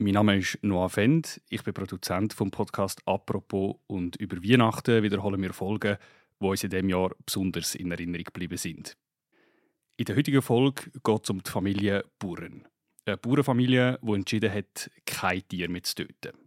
Mein 0.00 0.14
Name 0.14 0.36
ist 0.36 0.60
Noah 0.62 0.88
Fend, 0.88 1.40
ich 1.48 1.64
bin 1.64 1.74
Produzent 1.74 2.32
vom 2.32 2.52
Podcast 2.52 3.02
«Apropos» 3.04 3.78
und 3.88 4.14
über 4.14 4.36
Weihnachten 4.36 5.02
wiederholen 5.02 5.42
wir 5.42 5.52
Folgen, 5.52 5.96
die 6.40 6.46
uns 6.46 6.62
in 6.62 6.70
diesem 6.70 6.88
Jahr 6.88 7.10
besonders 7.26 7.74
in 7.74 7.90
Erinnerung 7.90 8.22
geblieben 8.22 8.58
sind. 8.58 8.96
In 9.96 10.04
der 10.04 10.14
heutigen 10.14 10.40
Folge 10.40 10.84
geht 11.02 11.24
es 11.24 11.30
um 11.30 11.42
die 11.42 11.50
Familie 11.50 12.04
Buren. 12.20 12.68
Eine 13.06 13.16
Bauernfamilie, 13.16 13.98
die 14.00 14.12
entschieden 14.12 14.54
hat, 14.54 14.88
kein 15.04 15.42
Tier 15.48 15.68
mehr 15.68 15.82
zu 15.82 15.96
töten. 15.96 16.38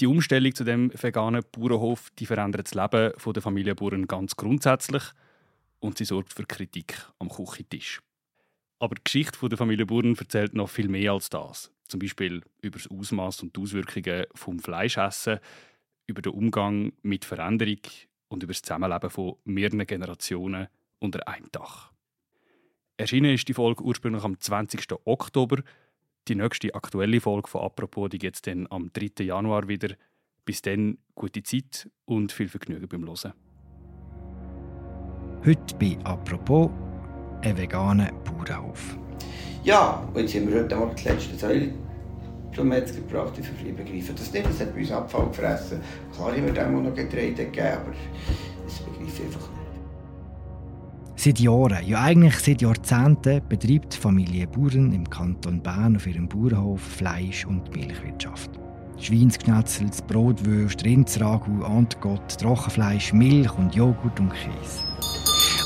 Die 0.00 0.08
Umstellung 0.08 0.52
zu 0.52 0.64
dem 0.64 0.90
veganen 1.00 1.44
Bauernhof 1.52 2.10
die 2.18 2.26
verändert 2.26 2.66
das 2.66 2.74
Leben 2.74 3.12
der 3.34 3.42
Familie 3.42 3.76
Buren 3.76 4.08
ganz 4.08 4.34
grundsätzlich 4.34 5.04
und 5.78 5.96
sie 5.96 6.04
sorgt 6.04 6.32
für 6.32 6.44
Kritik 6.44 7.06
am 7.20 7.28
Küchentisch. 7.28 8.00
Aber 8.82 8.96
die 8.96 9.04
Geschichte 9.04 9.48
der 9.48 9.56
Familie 9.56 9.86
Buren 9.86 10.16
erzählt 10.18 10.54
noch 10.54 10.68
viel 10.68 10.88
mehr 10.88 11.12
als 11.12 11.30
das. 11.30 11.70
Zum 11.86 12.00
Beispiel 12.00 12.42
über 12.62 12.78
das 12.78 12.90
Ausmaß 12.90 13.44
und 13.44 13.56
die 13.56 13.60
Auswirkungen 13.60 14.24
vom 14.34 14.58
Fleischessen, 14.58 15.38
über 16.08 16.20
den 16.20 16.32
Umgang 16.32 16.92
mit 17.02 17.24
Veränderung 17.24 17.78
und 18.26 18.42
über 18.42 18.52
das 18.52 18.62
Zusammenleben 18.62 19.08
von 19.08 19.36
mehreren 19.44 19.86
Generationen 19.86 20.66
unter 20.98 21.28
einem 21.28 21.46
Dach. 21.52 21.92
Erschienen 22.96 23.34
ist 23.34 23.46
die 23.46 23.54
Folge 23.54 23.84
ursprünglich 23.84 24.24
am 24.24 24.40
20. 24.40 24.84
Oktober. 25.04 25.62
Die 26.26 26.34
nächste 26.34 26.74
aktuelle 26.74 27.20
Folge 27.20 27.48
von 27.48 27.60
«Apropos» 27.60 28.10
gibt 28.10 28.34
es 28.34 28.42
dann 28.42 28.66
am 28.68 28.92
3. 28.92 29.22
Januar 29.22 29.68
wieder. 29.68 29.94
Bis 30.44 30.60
dann 30.60 30.98
gute 31.14 31.44
Zeit 31.44 31.88
und 32.04 32.32
viel 32.32 32.48
Vergnügen 32.48 32.88
beim 32.88 33.06
Hören. 33.06 33.32
Heute 35.44 35.76
bei 35.76 35.96
«Apropos» 36.02 36.68
ein 37.42 37.56
veganer 37.56 38.10
Bauernhof. 38.24 38.96
Ja, 39.64 40.02
und 40.12 40.20
jetzt 40.20 40.34
haben 40.34 40.52
wir 40.52 40.62
heute 40.62 40.76
Abend 40.76 40.98
die 40.98 41.08
letzte 41.08 41.36
Säule 41.36 41.68
zum 42.54 42.68
Metzger 42.68 43.00
gebracht. 43.00 43.32
Ich 43.38 43.74
begreife 43.74 44.12
das 44.12 44.32
nicht, 44.32 44.46
das 44.46 44.60
hat 44.60 44.74
bei 44.74 44.80
uns 44.80 44.92
Abfall 44.92 45.26
gefressen. 45.26 45.80
Klar 46.14 46.32
haben 46.32 46.44
wir 46.44 46.52
dem 46.52 46.82
noch 46.82 46.94
Getreide 46.94 47.44
gegeben, 47.44 47.68
aber 47.80 47.92
das 48.64 48.78
begreife 48.78 49.22
ich 49.22 49.26
einfach 49.26 49.48
nicht. 49.48 49.62
Seit 51.14 51.38
Jahren, 51.38 51.86
ja 51.86 52.02
eigentlich 52.02 52.34
seit 52.40 52.62
Jahrzehnten, 52.62 53.40
betreibt 53.48 53.94
die 53.94 53.98
Familie 53.98 54.48
Bauern 54.48 54.92
im 54.92 55.08
Kanton 55.08 55.62
Bern 55.62 55.94
auf 55.96 56.06
ihrem 56.06 56.28
Bauernhof 56.28 56.80
Fleisch- 56.80 57.46
und 57.46 57.72
Milchwirtschaft. 57.74 58.50
Schweinsschnetzel, 58.98 59.88
Brotwürst, 60.08 60.84
Rindsragu, 60.84 61.64
Antgott, 61.64 62.38
Trockenfleisch, 62.40 63.12
Milch 63.12 63.52
und 63.56 63.74
Joghurt 63.74 64.18
und 64.18 64.32
Käse. 64.32 64.82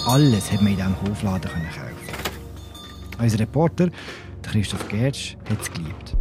Alles 0.06 0.52
hat 0.52 0.62
man 0.62 0.70
in 0.70 0.76
diesem 0.76 1.02
Hofladen 1.02 1.50
kaufen. 1.50 3.20
Unser 3.20 3.40
Reporter, 3.40 3.88
Christoph 4.40 4.86
Gertsch, 4.88 5.36
hat 5.50 5.60
es 5.60 5.72
geliebt. 5.72 6.16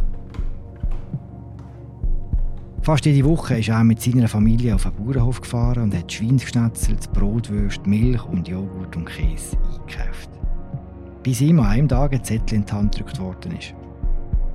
Fast 2.82 3.06
jede 3.06 3.24
Woche 3.24 3.58
ist 3.58 3.68
er 3.68 3.84
mit 3.84 4.02
seiner 4.02 4.26
Familie 4.26 4.74
auf 4.74 4.86
einen 4.86 4.96
Bauernhof 4.96 5.40
gefahren 5.40 5.84
und 5.84 5.96
hat 5.96 6.12
Schweinsschnetzel, 6.12 6.96
Brotwürst, 7.12 7.86
Milch 7.86 8.24
und 8.24 8.48
Joghurt 8.48 8.96
und 8.96 9.06
Käse 9.06 9.56
eingekauft. 9.56 10.30
Bis 11.22 11.40
ihm 11.40 11.60
an 11.60 11.66
einem 11.66 11.88
Tag 11.88 12.12
ein 12.12 12.24
Zettel 12.24 12.58
in 12.58 12.66
die 12.66 12.72
Hand 12.72 12.96
gedrückt 12.96 13.20
worden 13.20 13.56
ist. 13.56 13.72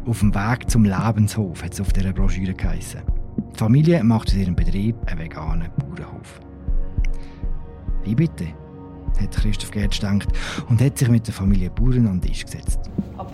Auf 0.05 0.19
dem 0.19 0.35
Weg 0.35 0.69
zum 0.69 0.83
Lebenshof 0.83 1.63
hat 1.63 1.71
es 1.71 1.79
auf 1.79 1.93
dieser 1.93 2.11
Broschüre 2.11 2.53
geheißen. 2.53 3.01
Die 3.53 3.57
Familie 3.57 4.03
macht 4.03 4.27
aus 4.27 4.35
ihrem 4.35 4.55
Betrieb 4.55 4.97
einen 5.05 5.21
veganen 5.21 5.69
Bauernhof. 5.77 6.41
Wie 8.03 8.15
bitte? 8.15 8.47
Hat 9.19 9.31
Christoph 9.31 9.71
Gertz 9.71 9.99
gedacht 9.99 10.27
und 10.69 10.81
hat 10.81 10.97
sich 10.97 11.09
mit 11.09 11.27
der 11.27 11.33
Familie 11.33 11.69
Bauern 11.69 12.07
an 12.07 12.19
den 12.19 12.29
Tisch 12.29 12.45
gesetzt. 12.45 12.79
Aber 13.17 13.31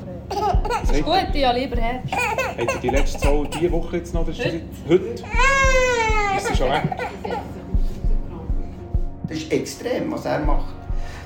das 0.69 0.92
ist 0.92 1.03
gut, 1.03 1.28
ja 1.34 1.52
lieber 1.52 1.78
Herbst. 1.78 2.14
Habt 2.14 2.59
ihr 2.59 2.80
die 2.81 2.89
letzte 2.89 3.19
Zahl 3.19 3.47
diese 3.53 3.72
Woche 3.72 3.97
jetzt 3.97 4.14
noch? 4.14 4.25
Das 4.25 4.38
ist 4.38 4.45
Heute. 4.45 4.61
Heute? 4.88 5.23
Ist 6.38 6.47
sie 6.47 6.56
schon 6.56 6.69
weg? 6.69 6.84
Das 9.28 9.38
ist 9.38 9.52
extrem, 9.52 10.12
was 10.12 10.25
er 10.25 10.40
macht. 10.40 10.74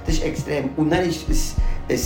Das 0.06 0.16
ist 0.16 0.24
extrem. 0.24 0.70
Und 0.78 0.90
dann 0.90 1.08
ist 1.08 1.30
es 1.30 1.56
ein, 1.90 2.00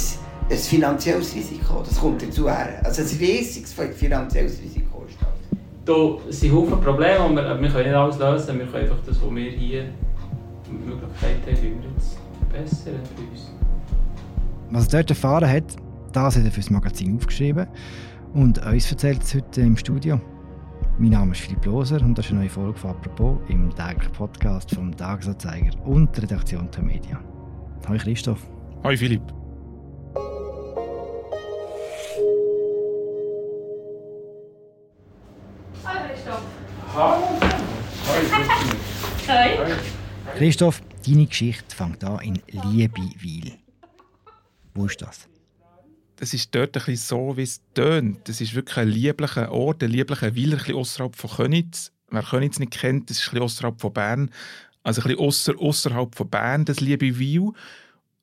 ein 0.52 0.58
finanzielles 0.58 1.34
Risiko, 1.36 1.82
das 1.82 2.00
kommt 2.00 2.22
dazu 2.22 2.50
her. 2.50 2.82
Also 2.84 3.02
ein 3.02 3.08
riesiges 3.20 3.74
finanzielles 3.74 4.62
Risiko 4.62 5.06
ist 5.08 5.18
das. 5.22 5.30
Da 5.86 6.32
sind 6.32 6.54
Haufen 6.54 6.82
Probleme, 6.82 7.20
aber 7.20 7.36
wir, 7.36 7.62
wir 7.62 7.70
können 7.70 7.86
nicht 7.86 7.96
alles 7.96 8.18
lösen. 8.18 8.60
Wir 8.60 8.66
können 8.66 8.84
einfach 8.84 9.06
das, 9.06 9.22
was 9.22 9.36
wir 9.36 9.52
hier 9.52 9.86
die 10.68 10.72
Möglichkeit 10.72 11.38
haben, 11.46 11.58
wie 11.58 11.64
wir 11.64 11.90
jetzt 11.96 12.18
verbessern 12.56 13.00
für 13.16 13.22
uns. 13.22 13.52
Was 14.72 14.88
er 14.88 15.00
dort 15.00 15.10
erfahren 15.12 15.50
hat, 15.50 15.76
das 16.14 16.36
hat 16.36 16.46
er 16.46 16.52
für 16.52 16.62
das 16.62 16.70
Magazin 16.70 17.18
aufgeschrieben 17.18 17.68
und 18.34 18.66
uns 18.66 18.92
erzählt 18.92 19.24
es 19.24 19.36
heute 19.36 19.62
im 19.62 19.78
Studio. 19.78 20.20
Mein 20.98 21.12
Name 21.12 21.34
ist 21.34 21.42
Philipp 21.42 21.66
Loser 21.66 22.02
und 22.02 22.18
das 22.18 22.26
ist 22.26 22.32
eine 22.32 22.42
neue 22.42 22.50
Folge 22.50 22.78
von 22.78 22.92
«Apropos» 22.92 23.38
im 23.50 23.74
täglichen 23.76 24.14
Podcast 24.14 24.74
vom 24.74 24.96
«Tagesanzeiger» 24.96 25.72
und 25.86 26.16
der 26.16 26.24
Redaktion 26.24 26.70
der 26.72 26.84
Media. 26.84 27.20
Hallo 27.88 28.00
Christoph. 28.00 28.40
Hi 28.84 28.96
Philipp. 28.96 29.22
Hallo 35.84 36.00
Christoph. 36.08 36.42
Hallo. 36.96 37.40
Hi. 39.28 39.58
Hi. 39.58 40.38
Christoph, 40.38 40.82
deine 41.06 41.28
Geschichte 41.28 41.76
fängt 41.76 42.04
an 42.04 42.20
in 42.20 42.42
Liebewil. 42.72 43.54
Wo 44.74 44.86
ist 44.86 45.02
das? 45.02 45.28
Das 46.18 46.34
ist 46.34 46.54
dort 46.56 46.76
ein 46.78 46.86
bisschen 46.86 46.96
so, 46.96 47.38
wie 47.38 47.44
es 47.44 47.62
tönt. 47.74 48.28
Das 48.28 48.42
ist 48.42 48.56
wirklich 48.56 48.78
ein 48.78 48.90
lieblicher 48.90 49.52
Ort, 49.52 49.84
ein 49.84 49.92
lieblicher 49.92 50.36
Weiler, 50.36 50.54
ein 50.54 50.58
bisschen 50.58 50.76
außerhalb 50.76 51.16
von 51.16 51.30
Könitz. 51.30 51.92
Wer 52.10 52.24
Könitz 52.24 52.60
nicht 52.60 52.72
kennt, 52.72 53.10
das 53.10 53.18
ist 53.18 53.28
ein 53.28 53.32
bisschen 53.32 53.44
außerhalb 53.44 53.82
von 53.82 53.94
Bern. 53.94 54.32
Also 54.84 55.02
ein 55.02 55.08
bisschen 55.08 55.20
ausser, 55.20 55.60
außerhalb 55.60 56.16
von 56.16 56.30
Bern, 56.30 56.66
das 56.66 56.80
Liebewil. 56.80 57.52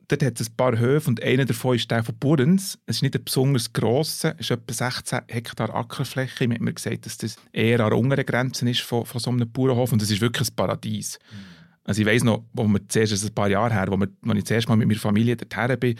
Dort 0.09 0.22
hat 0.22 0.41
es 0.41 0.50
ein 0.50 0.56
paar 0.56 0.78
Höfe 0.78 1.09
und 1.09 1.22
einer 1.22 1.44
davon 1.44 1.76
ist 1.76 1.91
der 1.91 2.03
von 2.03 2.16
Burens. 2.16 2.78
Es 2.87 2.97
ist 2.97 3.03
nicht 3.03 3.14
ein 3.14 3.25
besonders 3.25 3.72
grosser, 3.72 4.34
es 4.38 4.50
ist 4.50 4.50
etwa 4.50 4.72
16 4.72 5.20
Hektar 5.28 5.75
Ackerfläche. 5.75 6.49
Man 6.49 6.56
hat 6.56 6.62
mir 6.62 6.72
gesagt, 6.72 7.06
dass 7.06 7.19
das 7.19 7.37
eher 7.53 7.81
an 7.81 7.91
der 7.91 7.99
unteren 7.99 8.26
Grenze 8.26 8.69
ist 8.69 8.81
von, 8.81 9.06
von 9.06 9.20
so 9.20 9.31
einem 9.31 9.50
Bauernhof 9.50 9.93
und 9.93 10.03
es 10.03 10.10
ist 10.10 10.20
wirklich 10.20 10.49
ein 10.49 10.54
Paradies. 10.54 11.19
Also 11.84 12.03
ich 12.03 12.06
weiss 12.06 12.25
noch, 12.25 12.44
wo 12.53 12.65
wir 12.65 12.88
zuerst, 12.88 13.12
ist 13.12 13.25
ein 13.25 13.34
paar 13.34 13.48
Jahre 13.48 13.75
her, 13.75 13.87
wo, 13.88 13.97
wir, 13.97 14.09
als 14.28 14.38
ich 14.38 14.44
zuerst 14.44 14.69
mal 14.69 14.76
mit 14.76 14.88
meiner 14.88 15.00
Familie 15.00 15.37
dorthin 15.37 15.78
bin, 15.78 15.91
ein 15.91 15.97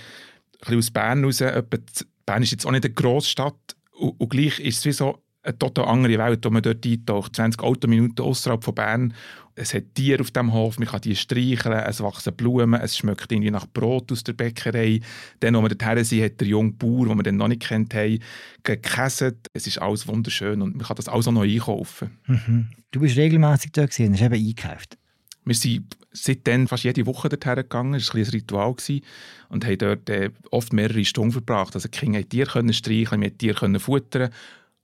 bisschen 0.61 0.79
aus 0.79 0.91
Bern 0.91 1.25
raus, 1.25 1.41
etwa, 1.41 1.79
Bern 2.25 2.43
ist 2.43 2.53
jetzt 2.53 2.67
auch 2.67 2.71
nicht 2.71 2.85
eine 2.85 2.95
Großstadt 2.95 3.77
und, 3.99 4.21
und 4.21 4.29
gleich 4.29 4.61
ist 4.61 4.79
es 4.79 4.85
wie 4.85 4.93
so 4.93 5.23
eine 5.43 5.59
total 5.59 5.87
andere 5.87 6.19
Welt, 6.19 6.45
wo 6.45 6.51
man 6.51 6.63
dort 6.63 6.87
eintaucht. 6.87 7.35
20 7.35 7.63
Autominuten 7.63 8.25
außerhalb 8.25 8.63
von 8.63 8.75
Bern. 8.75 9.15
Es 9.55 9.75
hat 9.75 9.95
Tiere 9.95 10.23
auf 10.23 10.31
dem 10.31 10.53
Hof, 10.53 10.79
man 10.79 10.89
kann 10.89 11.03
die 11.03 11.15
streicheln, 11.15 11.75
es 11.75 12.01
wachsen 12.01 12.35
Blumen, 12.35 12.81
es 12.81 12.97
schmeckt 12.97 13.31
irgendwie 13.31 13.51
nach 13.51 13.67
Brot 13.67 14.11
aus 14.11 14.25
der 14.25 14.33
Bäckerei. 14.33 15.01
Dann, 15.41 15.57
als 15.57 15.65
wir 15.65 15.75
dorthin 15.75 16.05
sind, 16.05 16.25
hat 16.25 16.41
der 16.41 16.49
junge 16.49 16.73
Bauer, 16.73 17.09
den 17.09 17.19
wir 17.19 17.23
dann 17.23 17.37
noch 17.37 17.49
nicht 17.49 17.63
kennt 17.63 17.93
haben, 17.93 18.19
gekäset. 18.63 19.49
Es 19.53 19.67
ist 19.67 19.79
alles 19.79 20.09
wunderschön 20.09 20.63
und 20.63 20.77
man 20.77 20.87
kann 20.87 20.97
das 20.97 21.09
alles 21.09 21.29
auch 21.29 21.33
noch 21.33 21.43
einkaufen. 21.43 22.19
Mhm. 22.27 22.69
Du 22.93 23.01
bist 23.01 23.19
regelmäßig 23.19 23.73
dort 23.73 23.91
gewesen, 23.91 24.15
hast 24.15 24.23
eben 24.23 24.35
eingekauft. 24.35 24.97
Wir 25.45 25.55
sind 25.55 25.97
seitdem 26.13 26.69
fast 26.69 26.85
jede 26.85 27.07
Woche 27.07 27.29
dorthin 27.29 27.57
gegangen. 27.57 27.95
Das 27.95 28.09
war 28.09 28.17
ein, 28.17 28.25
ein 28.25 28.31
Ritual. 28.31 28.75
Gewesen. 28.75 29.05
Und 29.49 29.65
haben 29.65 29.79
dort 29.79 30.09
äh, 30.09 30.31
oft 30.51 30.73
mehrere 30.73 31.05
Stunden 31.05 31.33
verbracht. 31.33 31.75
Also 31.75 31.89
die 31.89 31.99
Kinder 31.99 32.19
konnten 32.19 32.31
Tiere 32.31 32.51
können 32.51 32.73
streicheln, 32.73 33.21
wir 33.21 33.37
Tiere 33.37 33.55
können 33.55 33.81
futtern 33.81 34.31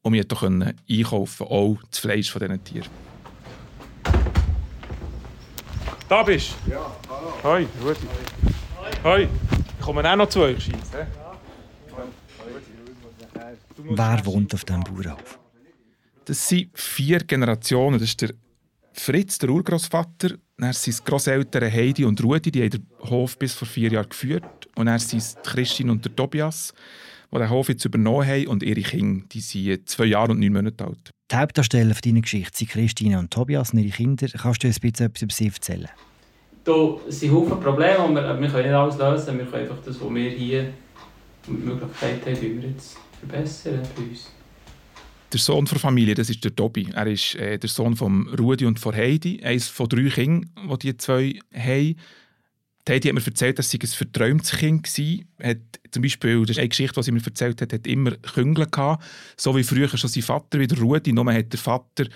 und 0.03 0.13
wir 0.13 0.25
konnten 0.27 0.63
auch 0.63 0.73
einkaufen, 0.89 1.47
auch 1.47 1.79
das 1.91 1.99
Fleisch 1.99 2.31
von 2.31 2.41
diesen 2.41 2.65
Tieren. 2.65 2.89
Da 6.09 6.23
bist 6.23 6.55
du? 6.65 6.71
Ja, 6.73 6.97
hallo. 7.11 7.35
Hoi, 7.43 7.67
Rudi. 7.85 8.07
Hoi. 9.05 9.29
Ich 9.79 9.85
komme 9.85 10.11
auch 10.11 10.17
noch 10.17 10.29
zu 10.29 10.41
euch, 10.41 10.65
Scheisse. 10.65 11.07
Wer 13.77 14.27
wohnt 14.27 14.55
auf 14.55 14.65
diesem 14.65 14.85
Bauernhof? 14.85 15.39
Das 16.25 16.49
sind 16.49 16.71
vier 16.75 17.21
Generationen. 17.21 17.99
Das 17.99 18.09
ist 18.09 18.23
der 18.23 18.31
Fritz, 18.93 19.38
der 19.38 19.50
Urgroßvater. 19.50 20.37
Dann 20.60 20.72
sind 20.72 20.99
die 20.99 21.05
Grosseltern 21.05 21.72
Heidi 21.72 22.05
und 22.05 22.22
Rudi, 22.22 22.50
die 22.50 22.62
haben 22.62 22.70
den 22.70 22.87
Hof 23.08 23.38
bis 23.38 23.55
vor 23.55 23.69
vier 23.69 23.93
Jahren 23.93 24.08
geführt. 24.08 24.69
Und 24.75 24.87
dann 24.87 24.99
sind 24.99 25.19
es 25.19 25.37
Christine 25.44 25.93
und 25.93 26.05
der 26.05 26.14
Tobias, 26.14 26.75
die 27.32 27.38
den 27.38 27.49
Hof 27.49 27.69
jetzt 27.69 27.84
übernommen 27.84 28.26
haben. 28.26 28.49
Und 28.49 28.64
ihre 28.64 28.81
Kinder, 28.81 29.25
die 29.31 29.40
sind 29.40 29.88
zwei 29.88 30.06
Jahre 30.06 30.32
und 30.32 30.40
neun 30.40 30.52
Monate 30.52 30.84
alt. 30.84 31.10
Die 31.31 31.37
Hauptdarsteller 31.37 31.94
von 31.94 32.02
deiner 32.05 32.22
Geschichte 32.22 32.58
sind 32.58 32.70
Christine 32.70 33.20
und 33.20 33.31
Tobias 33.31 33.72
und 33.72 33.78
ihre 33.78 33.96
Kinder. 33.96 34.26
Kannst 34.26 34.64
du 34.64 34.66
uns 34.66 34.78
ein 34.78 34.90
bisschen 34.90 35.06
etwas 35.06 35.22
über 35.22 35.32
sie 35.32 35.46
erzählen? 35.46 35.88
Da 36.64 36.96
sind 37.06 37.32
Haufen 37.32 37.60
Probleme, 37.60 38.00
aber 38.00 38.14
wir, 38.14 38.40
wir 38.40 38.49
können 38.49 38.64
nicht 38.64 38.75
alles 38.75 38.99
lösen. 38.99 39.38
Wir 39.38 39.46
können 39.46 39.62
einfach 39.62 39.78
das, 39.84 40.00
was 40.00 40.14
wir 40.14 40.31
hier 40.31 40.72
die 41.46 41.52
Möglichkeit 41.52 42.26
haben, 42.26 42.43
wie 42.43 42.62
wir 42.62 42.70
jetzt 42.70 42.96
verbessern 43.20 43.81
für 43.94 44.02
uns. 44.02 44.32
Der 45.33 45.41
Sohn 45.41 45.67
der 45.67 45.79
Familie, 45.79 46.15
das 46.15 46.31
ist 46.31 46.43
der 46.43 46.57
Tobi. 46.57 46.89
Er 46.95 47.07
ist 47.07 47.35
äh, 47.35 47.59
der 47.59 47.69
Sohn 47.69 47.95
von 47.97 48.29
Rudi 48.29 48.65
und 48.65 48.81
von 48.81 48.95
Heidi, 48.95 49.43
eines 49.43 49.69
von 49.69 49.87
drei 49.87 50.09
Kindern, 50.09 50.51
die 50.73 50.79
die 50.79 50.97
zwei 50.97 51.39
haben. 51.55 51.97
Die 52.87 52.93
Heidi 52.93 53.09
hat 53.09 53.15
mir 53.15 53.27
erzählt, 53.27 53.59
dass 53.59 53.69
sie 53.69 53.79
ein 53.79 53.87
verträumtes 53.87 54.53
Kind 54.53 54.87
war. 54.87 55.49
Hat 55.51 55.59
zum 55.91 56.03
Beispiel, 56.03 56.41
das 56.41 56.53
ist 56.53 56.59
eine 56.59 56.69
Geschichte, 56.71 56.95
die 56.99 57.05
sie 57.05 57.13
mir 57.13 57.23
erzählt 57.23 57.61
hat, 57.61 57.75
hat 57.75 57.87
immer 57.87 58.13
Küngel 58.13 58.67
gehabt. 58.71 59.05
So 59.37 59.55
wie 59.55 59.65
früher 59.65 59.89
schon 59.89 60.09
sein 60.09 60.23
Vater, 60.23 60.59
wie 60.59 60.67
der 60.67 60.79
Rudi. 60.79 61.13
Nur 61.13 61.31
hat 61.31 61.53
der 61.53 61.61
Vater 61.61 62.07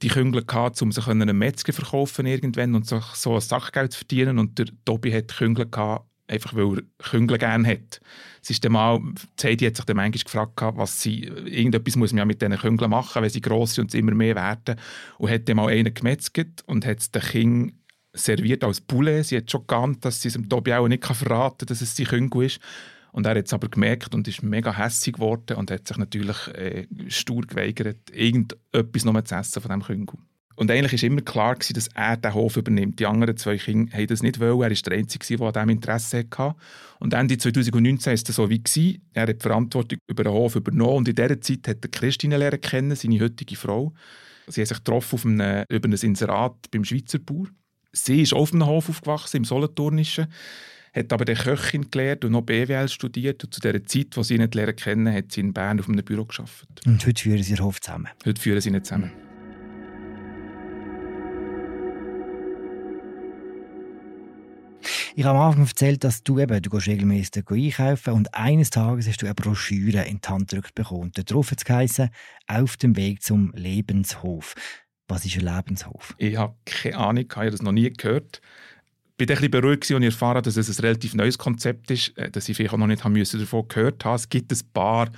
die 0.00 0.08
Küngel 0.08 0.44
gehabt, 0.44 0.80
um 0.82 0.92
sich 0.92 1.08
einen 1.08 1.36
Metzger 1.36 1.72
verkaufen 1.72 2.26
irgendwann 2.26 2.76
und 2.76 2.86
sich 2.86 3.04
so 3.14 3.34
ein 3.34 3.40
Sachgeld 3.40 3.92
zu 3.92 3.98
verdienen. 3.98 4.38
Und 4.38 4.56
der 4.60 4.66
Tobi 4.84 5.12
hat 5.12 5.36
Küngel 5.36 5.68
gehabt, 5.68 6.06
einfach 6.28 6.54
weil 6.54 6.78
er 6.78 6.82
Küngel 6.98 7.38
gerne 7.38 7.68
hat. 7.68 8.00
Es 8.42 8.50
ist 8.50 8.68
mal, 8.68 9.00
die 9.40 9.46
Heidi 9.46 9.66
hat 9.66 9.76
sich 9.76 9.84
dann 9.84 9.96
manchmal 9.96 10.24
gefragt, 10.24 10.60
was 10.76 11.00
sie, 11.00 11.24
irgendetwas 11.24 11.96
muss 11.96 12.12
man 12.12 12.18
ja 12.18 12.24
mit 12.24 12.42
diesen 12.42 12.56
Küngeln 12.56 12.90
machen, 12.90 13.22
wenn 13.22 13.30
sie 13.30 13.40
gross 13.40 13.74
sind 13.74 13.84
und 13.84 13.94
immer 13.94 14.14
mehr 14.14 14.34
werden. 14.34 14.76
Und 15.18 15.30
hat 15.30 15.48
dann 15.48 15.56
mal 15.56 15.68
einen 15.68 15.94
gemetzelt 15.94 16.62
und 16.66 16.86
hat 16.86 17.00
es 17.00 17.10
den 17.10 17.22
Kind 17.22 17.74
serviert 18.12 18.64
als 18.64 18.80
Poulet. 18.80 19.26
Sie 19.26 19.36
hat 19.36 19.50
schon 19.50 19.66
geahnt, 19.66 20.04
dass 20.04 20.20
sie 20.20 20.28
es 20.28 20.34
dem 20.34 20.48
Tobi 20.48 20.74
auch 20.74 20.88
nicht 20.88 21.04
verraten 21.04 21.58
kann, 21.58 21.66
dass 21.68 21.80
es 21.80 21.96
sein 21.96 22.06
Küngel 22.06 22.46
ist. 22.46 22.60
Und 23.12 23.26
er 23.26 23.36
hat 23.36 23.46
es 23.46 23.52
aber 23.52 23.68
gemerkt 23.68 24.14
und 24.14 24.26
ist 24.26 24.42
mega 24.42 24.74
hässlich 24.74 25.14
geworden 25.14 25.58
und 25.58 25.70
hat 25.70 25.86
sich 25.86 25.98
natürlich 25.98 26.48
äh, 26.54 26.86
stur 27.08 27.42
geweigert, 27.42 28.10
irgendetwas 28.10 29.04
noch 29.04 29.22
zu 29.22 29.34
essen 29.34 29.60
von 29.60 29.68
diesem 29.68 29.82
Küngel. 29.82 30.18
Und 30.56 30.70
eigentlich 30.70 31.02
war 31.02 31.06
immer 31.06 31.20
klar, 31.22 31.54
gewesen, 31.54 31.74
dass 31.74 31.88
er 31.88 32.16
den 32.16 32.34
Hof 32.34 32.56
übernimmt. 32.56 32.98
Die 32.98 33.06
anderen 33.06 33.36
zwei 33.36 33.56
Kinder 33.56 33.96
haben 33.96 34.06
das 34.06 34.22
nicht 34.22 34.38
wollen. 34.40 34.62
Er 34.62 34.70
war 34.70 34.76
der 34.76 34.98
Einzige, 34.98 35.36
der 35.36 35.46
an 35.46 35.52
diesem 35.52 35.68
Interesse 35.70 36.24
hatte. 36.36 36.54
Und 36.98 37.14
Ende 37.14 37.38
2019 37.38 38.06
war 38.06 38.14
es 38.14 38.22
so 38.22 38.50
wie. 38.50 38.62
Gewesen. 38.62 39.02
Er 39.12 39.22
hat 39.22 39.28
die 39.28 39.42
Verantwortung 39.42 39.98
über 40.06 40.24
den 40.24 40.32
Hof 40.32 40.56
übernommen. 40.56 40.98
Und 40.98 41.08
in 41.08 41.14
dieser 41.14 41.40
Zeit 41.40 41.68
hat 41.68 41.78
er 41.82 41.90
Christine 41.90 42.36
lernen 42.36 42.60
kennen, 42.60 42.94
seine 42.94 43.20
heutige 43.20 43.56
Frau. 43.56 43.92
Sie 44.46 44.60
haben 44.60 44.66
sich 44.66 44.78
getroffen 44.78 45.14
auf 45.14 45.24
einem, 45.24 45.64
über 45.68 45.88
ein 45.88 45.92
Inserat 45.92 46.70
beim 46.70 46.84
Schweizer 46.84 47.18
Bauer. 47.18 47.46
Sie 47.92 48.22
ist 48.22 48.32
auf 48.32 48.52
einem 48.52 48.66
Hof 48.66 48.88
aufgewachsen, 48.88 49.38
im 49.38 49.44
Solothurnischen, 49.44 50.26
hat 50.94 51.12
aber 51.12 51.24
der 51.24 51.36
Köchin 51.36 51.90
gelernt 51.90 52.24
und 52.24 52.32
noch 52.32 52.42
BWL 52.42 52.88
studiert. 52.88 53.44
Und 53.44 53.54
zu 53.54 53.60
der 53.60 53.84
Zeit, 53.84 54.08
wo 54.14 54.22
sie 54.22 54.34
ihn 54.34 54.50
lernen 54.50 54.76
kennen, 54.76 55.14
hat 55.14 55.32
sie 55.32 55.40
in 55.40 55.52
Bern 55.52 55.78
auf 55.78 55.88
einem 55.88 56.04
Büro 56.04 56.24
gearbeitet. 56.24 56.86
Und 56.86 57.06
heute 57.06 57.22
führen 57.22 57.42
sie 57.42 57.54
den 57.54 57.64
Hof 57.64 57.80
zusammen? 57.80 58.08
Heute 58.24 58.40
führen 58.40 58.60
sie 58.60 58.70
nicht 58.70 58.86
zusammen. 58.86 59.31
Ich 65.14 65.24
habe 65.24 65.38
am 65.38 65.46
Anfang 65.46 65.66
erzählt, 65.66 66.04
dass 66.04 66.22
du 66.22 66.38
eben, 66.38 66.62
du 66.62 66.70
gehst 66.70 66.86
regelmäßig 66.86 67.44
einkaufen 67.46 68.14
und 68.14 68.34
eines 68.34 68.70
Tages 68.70 69.06
hast 69.06 69.20
du 69.20 69.26
eine 69.26 69.34
Broschüre 69.34 70.04
in 70.04 70.22
die 70.22 70.28
Hand 70.28 70.48
gedrückt 70.48 70.74
bekommen. 70.74 71.10
Da 71.14 71.22
drauf 71.22 71.50
hat 71.50 71.62
es 71.68 72.02
«Auf 72.46 72.78
dem 72.78 72.96
Weg 72.96 73.22
zum 73.22 73.52
Lebenshof». 73.54 74.54
Was 75.08 75.26
ist 75.26 75.36
ein 75.36 75.54
Lebenshof? 75.54 76.14
Ich 76.16 76.36
habe 76.38 76.54
keine 76.64 76.96
Ahnung, 76.96 77.24
ich 77.28 77.36
habe 77.36 77.50
das 77.50 77.60
noch 77.60 77.72
nie 77.72 77.92
gehört. 77.92 78.40
Ich 79.18 79.28
war 79.28 79.36
ein 79.36 79.50
beruhigt 79.50 79.90
und 79.90 80.02
erfahren, 80.02 80.42
dass 80.42 80.56
es 80.56 80.78
ein 80.78 80.80
relativ 80.82 81.14
neues 81.14 81.36
Konzept 81.36 81.90
ist, 81.90 82.16
äh, 82.16 82.30
dass 82.30 82.48
ich 82.48 82.56
vielleicht 82.56 82.72
auch 82.72 82.78
noch 82.78 82.86
nicht 82.86 83.04
davon 83.04 83.68
gehört 83.68 84.04
habe. 84.06 84.16
Es 84.16 84.30
gibt 84.30 84.50
ein 84.50 84.60
paar, 84.72 85.10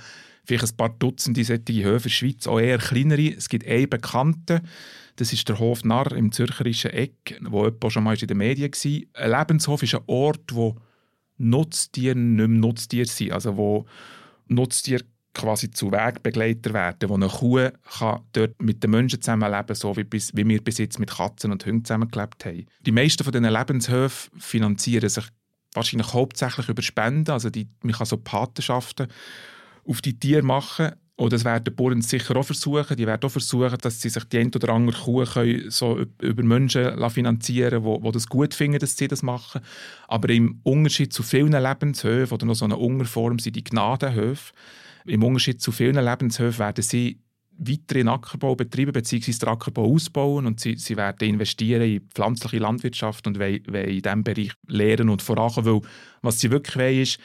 vielleicht 0.43 0.65
ein 0.65 0.75
paar 0.75 0.89
Dutzende 0.89 1.45
solche 1.45 1.83
Höfe 1.83 1.95
in 1.95 2.01
der 2.03 2.09
Schweiz, 2.09 2.47
auch 2.47 2.59
eher 2.59 2.79
kleinere. 2.79 3.33
Es 3.37 3.47
gibt 3.47 3.65
einen 3.65 3.89
bekannten, 3.89 4.59
das 5.15 5.33
ist 5.33 5.47
der 5.47 5.59
Hof 5.59 5.83
Narr 5.83 6.11
im 6.13 6.31
zürcherischen 6.31 6.91
Eck, 6.91 7.39
wo 7.41 7.65
jemand 7.65 7.93
schon 7.93 8.03
mal 8.03 8.17
in 8.17 8.27
den 8.27 8.37
Medien 8.37 8.71
war. 8.71 9.23
Ein 9.23 9.31
Lebenshof 9.31 9.83
ist 9.83 9.95
ein 9.95 10.01
Ort, 10.07 10.53
wo 10.53 10.75
Nutztiere 11.37 12.15
nicht 12.15 12.37
mehr 12.37 12.47
Nutztiere 12.47 13.07
sind. 13.07 13.31
Also 13.31 13.55
wo 13.57 13.85
Nutztiere 14.47 15.03
quasi 15.33 15.69
zu 15.69 15.91
Wegbegleiter 15.91 16.73
werden, 16.73 17.09
wo 17.09 17.15
eine 17.15 17.27
Kuh 17.27 17.69
kann 17.97 18.21
dort 18.31 18.61
mit 18.61 18.81
den 18.81 18.91
Menschen 18.91 19.21
zusammenleben 19.21 19.75
so 19.75 19.95
wie, 19.97 20.05
bis, 20.05 20.35
wie 20.35 20.47
wir 20.47 20.63
bis 20.63 20.77
jetzt 20.77 20.97
mit 20.97 21.11
Katzen 21.11 21.51
und 21.51 21.65
Hunden 21.65 21.83
zusammengelebt 21.85 22.45
haben. 22.45 22.65
Die 22.85 22.91
meisten 22.91 23.23
von 23.23 23.33
diesen 23.33 23.51
Lebenshöfen 23.51 24.39
finanzieren 24.39 25.09
sich 25.09 25.25
wahrscheinlich 25.73 26.13
hauptsächlich 26.13 26.69
über 26.69 26.81
Spenden. 26.81 27.31
Also 27.31 27.49
die, 27.49 27.67
man 27.83 27.93
kann 27.93 28.05
so 28.05 28.17
Patenschaften 28.17 29.07
auf 29.85 30.01
die 30.01 30.17
Tiere 30.17 30.41
machen. 30.41 30.93
Und 31.17 31.31
das 31.31 31.45
werden 31.45 31.63
die 31.63 31.71
Bauern 31.71 32.01
sicher 32.01 32.35
auch 32.35 32.43
versuchen. 32.43 32.97
Die 32.97 33.07
werden 33.07 33.23
auch 33.25 33.31
versuchen, 33.31 33.77
dass 33.81 34.01
sie 34.01 34.09
sich 34.09 34.23
die 34.25 34.39
ein 34.39 34.53
oder 34.53 34.69
andere 34.69 34.97
Kuh 35.01 35.23
können 35.23 35.69
so 35.71 36.03
über 36.21 36.43
Menschen 36.43 37.09
finanzieren 37.09 37.83
können, 37.83 38.03
die, 38.03 38.11
das 38.11 38.27
gut 38.27 38.53
finden, 38.53 38.79
dass 38.79 38.97
sie 38.97 39.07
das 39.07 39.23
machen. 39.23 39.61
Aber 40.09 40.29
im 40.29 40.59
Unterschied 40.63 41.13
zu 41.13 41.23
vielen 41.23 41.53
Lebenshöfen 41.53 42.35
oder 42.35 42.45
noch 42.45 42.55
so 42.55 42.65
eine 42.65 42.75
Unterform 42.75 43.39
sind 43.39 43.55
die 43.55 43.63
Gnadenhöfe. 43.63 44.51
Im 45.05 45.23
Unterschied 45.23 45.61
zu 45.61 45.71
vielen 45.71 46.03
Lebenshöfen 46.03 46.59
werden 46.59 46.83
sie 46.83 47.21
weiter 47.57 47.95
in 47.95 48.09
Ackerbau 48.09 48.55
betreiben 48.55 48.91
bzw. 48.91 49.31
den 49.31 49.49
Ackerbau 49.49 49.85
ausbauen 49.93 50.45
und 50.45 50.59
sie, 50.59 50.75
sie 50.75 50.97
werden 50.97 51.29
investieren 51.29 51.83
in 51.83 52.01
pflanzliche 52.13 52.57
Landwirtschaft 52.57 53.25
und 53.27 53.39
wollen, 53.39 53.65
wollen 53.67 53.85
in 53.85 54.01
diesem 54.01 54.23
Bereich 54.25 54.51
lehren 54.67 55.07
und 55.07 55.21
vorankommen, 55.21 55.75
weil 55.75 55.89
was 56.21 56.41
sie 56.41 56.51
wirklich 56.51 56.75
wollen, 56.75 57.01
ist, 57.01 57.19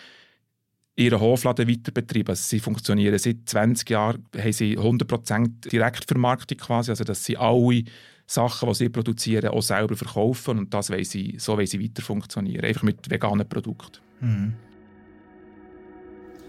ihren 1.00 1.20
Hofladen 1.20 1.68
weiter 1.68 1.92
betreiben. 1.92 2.28
Also 2.28 2.42
sie 2.42 2.60
funktionieren 2.60 3.18
seit 3.18 3.36
20 3.46 3.88
Jahren, 3.90 4.26
haben 4.36 4.52
sie 4.52 4.78
100% 4.78 5.70
Direktvermarktung 5.70 6.58
quasi, 6.58 6.90
also 6.90 7.04
dass 7.04 7.24
sie 7.24 7.36
alle 7.36 7.84
Sachen, 8.26 8.68
die 8.68 8.74
sie 8.74 8.88
produzieren, 8.90 9.48
auch 9.48 9.62
selber 9.62 9.96
verkaufen 9.96 10.58
und 10.58 10.74
das 10.74 10.90
wollen 10.90 11.04
sie, 11.04 11.34
so 11.38 11.56
wollen 11.56 11.66
sie 11.66 11.82
weiter 11.82 12.02
funktionieren, 12.02 12.64
einfach 12.64 12.82
mit 12.82 13.10
veganen 13.10 13.48
Produkten. 13.48 13.98
Mhm. 14.20 14.52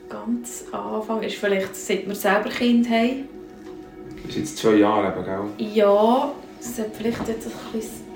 Ganz 0.09 0.65
am 0.73 0.95
Anfang 0.95 1.23
ist 1.23 1.35
vielleicht, 1.35 1.75
seit 1.75 2.05
wir 2.05 2.15
selber 2.15 2.49
Kind 2.49 2.89
haben. 2.89 3.29
Das 4.17 4.31
ist 4.31 4.37
jetzt 4.37 4.57
zwei 4.57 4.75
Jahre 4.75 5.13
eben, 5.13 5.25
gell? 5.57 5.73
Ja, 5.73 6.33
es 6.59 6.77
hat 6.77 6.95
vielleicht 6.95 7.27
jetzt 7.27 7.47
ein 7.47 7.71
bisschen 7.71 8.11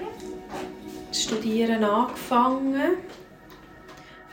Studieren 1.11 1.83
angefangen. 1.83 2.97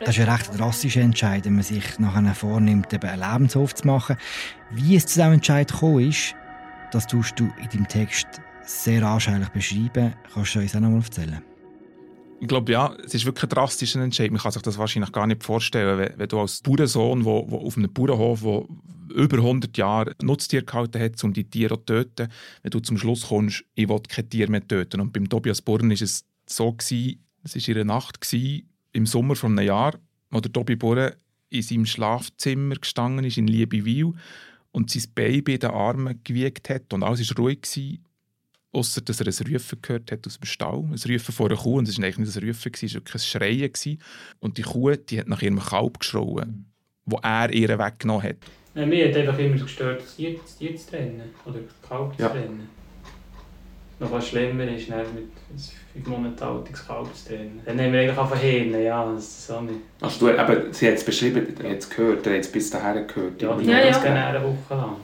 Das 0.05 0.17
ist 0.17 0.21
ein 0.21 0.29
recht 0.29 0.59
drastischer 0.59 1.01
Entscheid, 1.01 1.45
wenn 1.45 1.55
man 1.55 1.63
sich 1.63 1.99
nachher 2.01 2.35
vornimmt, 2.35 2.93
eben 2.93 3.09
einen 3.09 3.23
Lebenshof 3.23 3.73
zu 3.73 3.87
machen. 3.87 4.17
Wie 4.73 4.97
es 4.97 5.07
zu 5.07 5.21
diesem 5.21 5.35
Entscheid 5.35 5.71
gekommen 5.71 6.09
ist, 6.09 6.35
das 6.91 7.07
tust 7.07 7.39
du 7.39 7.49
in 7.63 7.69
deinem 7.69 7.87
Text 7.87 8.27
sehr 8.65 9.05
anschaulich 9.05 9.49
beschreiben. 9.51 10.15
Kannst 10.35 10.57
du 10.57 10.59
uns 10.59 10.75
auch 10.75 10.81
noch 10.81 10.91
mal 10.91 11.03
erzählen? 11.03 11.41
Ich 12.41 12.49
glaube, 12.49 12.73
ja, 12.73 12.97
es 13.05 13.15
ist 13.15 13.25
wirklich 13.25 13.45
ein 13.45 13.51
drastischer 13.51 14.01
Entscheid. 14.01 14.33
Man 14.33 14.41
kann 14.41 14.51
sich 14.51 14.63
das 14.63 14.77
wahrscheinlich 14.77 15.13
gar 15.13 15.29
nicht 15.29 15.45
vorstellen, 15.45 15.97
wenn, 15.97 16.19
wenn 16.19 16.29
du 16.29 16.41
als 16.41 16.63
Bauernsohn, 16.63 17.25
wo, 17.25 17.49
wo 17.49 17.59
auf 17.59 17.77
einem 17.77 17.93
Bauernhof, 17.93 18.43
wo 18.43 18.69
über 19.15 19.37
100 19.37 19.77
Jahre 19.79 20.17
Nutztiere 20.21 20.65
gehalten 20.65 21.01
hat, 21.01 21.23
um 21.23 21.33
die 21.33 21.49
Tiere 21.49 21.79
zu 21.79 21.85
töten, 21.85 22.29
wenn 22.63 22.71
du 22.71 22.81
zum 22.81 22.99
Schluss 22.99 23.29
kommst, 23.29 23.65
ich 23.77 23.89
will 23.89 24.01
kein 24.09 24.29
Tier 24.29 24.51
mehr 24.51 24.67
töten. 24.67 25.01
Und 25.01 25.13
beim 25.13 25.29
Tobias 25.29 25.63
Born 25.63 25.89
war 25.89 25.93
es 25.93 26.25
so, 26.47 26.75
es 26.81 26.91
war 27.55 27.69
ihre 27.69 27.85
Nacht, 27.85 28.21
im 28.93 29.07
Sommer 29.07 29.37
von 29.37 29.59
einem 29.59 29.67
Jahr, 29.67 29.99
wo 30.31 30.41
der 30.41 30.53
Tobi 30.53 30.77
Borre 30.77 31.17
in 31.51 31.63
seinem 31.63 31.87
Schlafzimmer 31.87 32.77
gestanden 32.77 33.25
ist 33.25 33.37
in 33.37 33.47
Liebewil 33.47 34.13
und 34.71 34.91
sein 34.91 35.05
Baby 35.15 35.55
in 35.55 35.61
den 35.61 35.71
Armen 35.71 36.21
gewiegt 36.25 36.71
hat 36.71 36.93
und 36.93 37.03
alles 37.03 37.29
war 37.31 37.45
ruhig, 37.45 37.63
gewesen, 37.63 38.05
außer 38.73 39.03
dass 39.03 39.21
er 39.21 39.27
ein 39.27 39.53
Rufen 39.53 39.83
gehört 39.83 40.11
hat 40.11 40.27
aus 40.27 40.39
dem 40.39 40.47
Stall. 40.47 40.79
Ein 40.79 41.13
Rufen 41.13 41.33
vor 41.33 41.47
einer 41.51 41.59
Kuh 41.59 41.79
und 41.79 41.89
es 41.89 41.99
war 41.99 42.05
eigentlich 42.05 42.19
nicht 42.19 42.37
ein 42.37 42.49
Rufen, 42.49 42.73
es 42.75 42.83
war 42.83 42.95
wirklich 42.95 43.15
ein 43.15 43.27
Schreien. 43.27 43.73
Gewesen. 43.73 43.99
Und 44.41 44.59
die 44.59 44.63
Kuh 44.63 44.95
die 44.97 45.21
hat 45.21 45.29
nach 45.29 45.43
ihrem 45.43 45.61
Kalb 45.61 46.01
geschrauen, 46.01 46.67
wo 47.05 47.19
er 47.23 47.53
ihr 47.53 47.79
weggenommen 47.79 48.23
hat. 48.23 48.37
Ja, 48.75 48.87
mir 48.87 49.09
hat 49.09 49.17
einfach 49.17 49.39
immer 49.39 49.59
gestört, 49.59 50.01
das 50.01 50.17
Tier, 50.17 50.39
das 50.39 50.57
Tier 50.57 50.75
zu 50.77 50.89
trennen 50.89 51.31
oder 51.45 51.61
das 51.61 51.89
Kalb 51.89 52.17
zu 52.17 52.23
ja. 52.23 52.29
trennen. 52.31 52.69
Noch 54.03 54.11
was 54.11 54.29
schlimmer 54.29 54.65
ist, 54.65 54.89
mit 54.89 55.31
fünf 55.93 56.07
Monate 56.09 56.45
altes 56.45 56.85
Kalb 56.85 57.15
zu 57.15 57.29
trennen. 57.29 57.61
Dann 57.65 57.81
haben 57.81 57.93
wir 57.93 58.01
eigentlich 58.01 58.19
angefangen 58.19 58.83
ja, 58.83 59.13
das 59.13 59.25
ist 59.25 59.47
so 59.47 59.61
nicht. 59.61 59.79
Also 60.01 60.27
du, 60.27 60.39
aber 60.39 60.73
sie 60.73 60.89
hat 60.89 60.95
es 60.95 61.05
beschrieben, 61.05 61.55
er 61.63 61.71
hat 61.71 61.79
es 61.79 61.89
gehört, 61.89 62.27
er 62.27 62.35
hat 62.35 62.41
es 62.41 62.51
bis 62.51 62.69
dahin 62.71 63.07
gehört. 63.07 63.41
Ja, 63.41 63.61
ja, 63.61 63.79
ja. 63.79 64.05
ja. 64.05 64.29
eine 64.29 64.43
Woche 64.43 64.75
lang. 64.75 64.97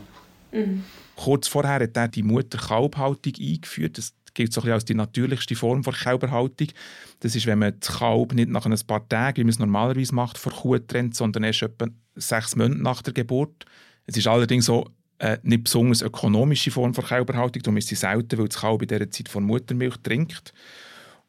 Mhm. 0.50 0.82
Kurz 1.14 1.46
vorher 1.46 1.74
hat 1.74 1.96
er 1.96 2.08
die 2.08 2.24
Mutter-Kalb-Haltung 2.24 3.32
eingeführt. 3.38 3.98
Das 3.98 4.14
gilt 4.34 4.52
so 4.52 4.62
ein 4.62 4.70
als 4.70 4.84
die 4.84 4.94
natürlichste 4.94 5.54
Form 5.54 5.82
der 5.82 5.92
Kälberhaltung. 5.92 6.68
Das 7.20 7.36
ist, 7.36 7.46
wenn 7.46 7.60
man 7.60 7.74
das 7.78 7.98
Kalb 7.98 8.34
nicht 8.34 8.48
nach 8.48 8.66
ein 8.66 8.76
paar 8.86 9.08
Tagen, 9.08 9.36
wie 9.36 9.44
man 9.44 9.50
es 9.50 9.58
normalerweise 9.60 10.14
macht, 10.14 10.38
vor 10.38 10.52
Kuh 10.52 10.78
trennt, 10.78 11.14
sondern 11.14 11.44
erst 11.44 11.62
etwa 11.62 11.86
sechs 12.16 12.56
Monate 12.56 12.82
nach 12.82 13.02
der 13.02 13.14
Geburt. 13.14 13.64
Es 14.06 14.16
ist 14.16 14.26
allerdings 14.26 14.66
so 14.66 14.88
äh, 15.18 15.38
nicht 15.42 15.64
besonders 15.64 16.02
ökonomische 16.02 16.70
Form 16.70 16.92
der 16.92 17.04
Kälberhaltung. 17.04 17.62
Darum 17.62 17.76
ist 17.76 17.88
sie 17.88 17.94
selten, 17.94 18.38
weil 18.38 18.48
das 18.48 18.60
Kalb 18.60 18.82
in 18.82 18.88
dieser 18.88 19.10
Zeit 19.10 19.28
von 19.28 19.44
Muttermilch 19.44 19.96
trinkt. 20.02 20.52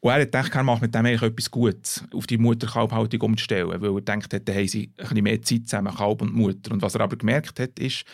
Und 0.00 0.10
er 0.10 0.14
hat 0.14 0.20
gedacht, 0.22 0.54
er 0.54 0.62
macht 0.62 0.80
mit 0.80 0.94
dem 0.94 1.04
eigentlich 1.04 1.22
etwas 1.22 1.50
Gutes, 1.50 2.04
auf 2.14 2.26
die 2.26 2.38
Mutter-Kalb-Haltung 2.38 3.20
umzustellen, 3.20 3.80
weil 3.80 3.94
er 3.94 4.00
denkt, 4.00 4.32
dann 4.32 4.54
haben 4.54 4.68
sie 4.68 4.90
ein 4.96 5.02
bisschen 5.02 5.24
mehr 5.24 5.42
Zeit 5.42 5.68
zusammen, 5.68 5.94
Kalb 5.94 6.22
und 6.22 6.34
Mutter. 6.34 6.72
Und 6.72 6.80
was 6.80 6.94
er 6.94 7.02
aber 7.02 7.16
gemerkt 7.16 7.60
hat, 7.60 7.78
ist, 7.78 8.04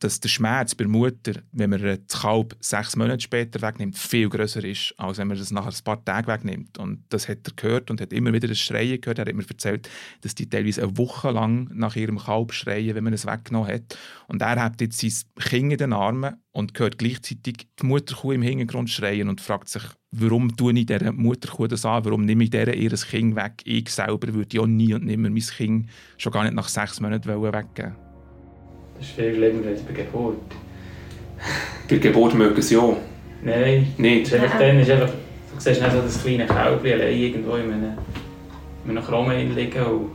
dass 0.00 0.20
der 0.20 0.28
Schmerz 0.28 0.74
bei 0.74 0.84
der 0.84 0.90
Mutter, 0.90 1.32
wenn 1.52 1.70
man 1.70 1.82
das 1.82 2.20
Kalb 2.20 2.56
sechs 2.60 2.94
Monate 2.96 3.20
später 3.20 3.60
wegnimmt, 3.60 3.98
viel 3.98 4.28
größer 4.28 4.64
ist, 4.64 4.94
als 4.96 5.18
wenn 5.18 5.28
man 5.28 5.38
das 5.38 5.50
nach 5.50 5.66
ein 5.66 5.84
paar 5.84 6.04
Tagen 6.04 6.28
wegnimmt. 6.28 6.78
Und 6.78 7.04
das 7.08 7.28
hat 7.28 7.38
er 7.46 7.52
gehört 7.56 7.90
und 7.90 8.00
hat 8.00 8.12
immer 8.12 8.32
wieder 8.32 8.48
das 8.48 8.58
Schreien 8.58 9.00
gehört. 9.00 9.18
Er 9.18 9.26
hat 9.26 9.34
mir 9.34 9.48
erzählt, 9.48 9.88
dass 10.20 10.34
die 10.34 10.48
teilweise 10.48 10.82
eine 10.82 10.96
Woche 10.96 11.30
lang 11.30 11.70
nach 11.74 11.96
ihrem 11.96 12.18
Kalb 12.18 12.52
schreien, 12.52 12.94
wenn 12.94 13.04
man 13.04 13.12
es 13.12 13.26
weggenommen 13.26 13.72
hat. 13.72 13.98
Und 14.28 14.42
er 14.42 14.62
hat 14.62 14.80
jetzt 14.80 15.00
sein 15.00 15.12
Kind 15.40 15.72
in 15.72 15.78
den 15.78 15.92
Armen 15.92 16.36
und 16.52 16.78
hört 16.78 16.98
gleichzeitig 16.98 17.68
die 17.80 17.86
Mutterkuh 17.86 18.32
im 18.32 18.42
Hintergrund 18.42 18.90
schreien 18.90 19.28
und 19.28 19.40
fragt 19.40 19.68
sich, 19.68 19.82
warum 20.10 20.56
tue 20.56 20.72
ich 20.74 20.86
dieser 20.86 21.12
Mutterkuh 21.12 21.66
das 21.66 21.84
an? 21.84 22.04
Warum 22.04 22.24
nehme 22.24 22.44
ich 22.44 22.50
dieser 22.50 22.74
ihr 22.74 22.90
Kind 22.90 23.36
weg? 23.36 23.62
Ich 23.64 23.90
selber 23.90 24.32
würde 24.34 24.56
ja 24.56 24.66
nie 24.66 24.94
und 24.94 25.04
nimmer 25.04 25.30
mein 25.30 25.42
Kind 25.42 25.88
schon 26.16 26.32
gar 26.32 26.44
nicht 26.44 26.54
nach 26.54 26.68
sechs 26.68 27.00
Monaten 27.00 27.28
weggeben 27.28 28.07
das 28.98 29.08
ist 29.08 29.14
viel 29.14 29.34
schlimmer 29.34 29.68
als 29.68 29.80
bei 29.82 29.92
Geburt. 29.92 30.36
Bei 31.88 31.96
Geburt 31.96 32.34
mögen 32.34 32.60
sie 32.60 32.74
ja. 32.74 32.96
Nein. 33.42 33.94
Nicht? 33.96 34.26
Ist 34.26 34.34
einfach, 34.34 34.58
dann 34.58 34.80
ist 34.80 34.90
einfach, 34.90 35.08
du 35.08 35.60
siehst 35.60 35.80
nicht 35.80 35.92
so 35.92 36.00
das 36.00 36.22
kleine 36.22 36.46
Kälbchen 36.46 36.92
allein 36.92 37.16
irgendwo 37.16 37.54
in 37.54 37.72
einem, 37.72 37.92
in 38.84 38.90
einem 38.90 39.04
Chromen 39.04 39.54
liegen. 39.54 39.84
Und 39.84 40.10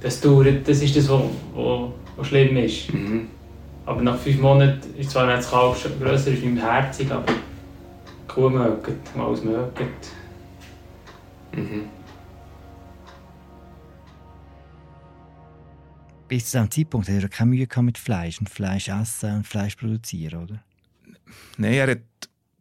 das, 0.00 0.20
dauert, 0.20 0.66
das 0.66 0.82
ist 0.82 0.96
das, 0.96 1.08
was, 1.08 1.22
was, 1.54 1.80
was 2.16 2.26
schlimm 2.26 2.56
ist. 2.56 2.92
Mhm. 2.92 3.28
Aber 3.86 4.02
nach 4.02 4.18
fünf 4.18 4.40
Monaten 4.40 4.94
ist 4.98 5.10
zwar 5.10 5.26
nicht 5.26 5.38
das 5.38 5.50
Kalb 5.50 5.76
grösser 6.00 6.30
als 6.30 6.42
mein 6.42 6.56
Herzig, 6.56 7.10
aber 7.10 7.26
die 7.26 8.32
Kuh 8.32 8.48
mögen, 8.48 8.98
alles 9.18 9.44
mögen. 9.44 9.88
Mhm. 11.52 11.82
Bis 16.28 16.50
zu 16.50 16.58
diesem 16.58 16.70
Zeitpunkt 16.70 17.08
hat 17.08 17.22
er 17.22 17.28
keine 17.28 17.50
Mühe 17.50 17.68
mit 17.82 17.98
Fleisch 17.98 18.38
und 18.40 18.48
Fleisch 18.48 18.88
essen 18.88 19.36
und 19.36 19.46
Fleisch 19.46 19.76
produzieren, 19.76 20.42
oder? 20.42 20.64
Nein, 21.56 21.74
er 21.74 21.90
hat 21.90 22.02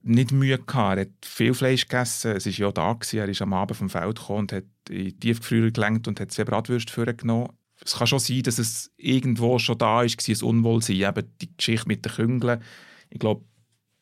nicht 0.04 0.32
Mühe 0.32 0.58
gehabt. 0.58 0.98
Er 0.98 1.02
hat 1.02 1.10
viel 1.22 1.54
Fleisch 1.54 1.88
gegessen. 1.88 2.36
Es 2.36 2.46
war 2.46 2.54
ja 2.54 2.72
da. 2.72 2.94
Gewesen. 2.94 3.20
Er 3.20 3.30
ist 3.30 3.42
am 3.42 3.54
Abend 3.54 3.78
vom 3.78 3.90
Feld 3.90 4.20
gekommen 4.20 4.40
und 4.40 4.52
hat 4.52 4.66
in 4.90 5.06
die 5.06 5.14
Tiefgefrierer 5.14 5.72
gelenkt 5.72 6.08
und 6.08 6.20
hat 6.20 6.32
zwei 6.32 6.44
Bratwürste 6.44 6.92
vorgenommen. 6.92 7.50
Es 7.84 7.96
kann 7.96 8.08
schon 8.08 8.20
sein, 8.20 8.44
dass 8.44 8.60
es 8.60 8.92
irgendwo 8.98 9.60
schon 9.60 9.78
da 9.78 9.98
war, 9.98 10.04
ein 10.04 10.42
Unwohlsein. 10.42 10.96
Eben 10.96 11.30
die 11.42 11.56
Geschichte 11.56 11.88
mit 11.88 12.06
den 12.06 12.12
Küngeln. 12.12 12.62
Ich 13.10 13.20
glaube 13.20 13.44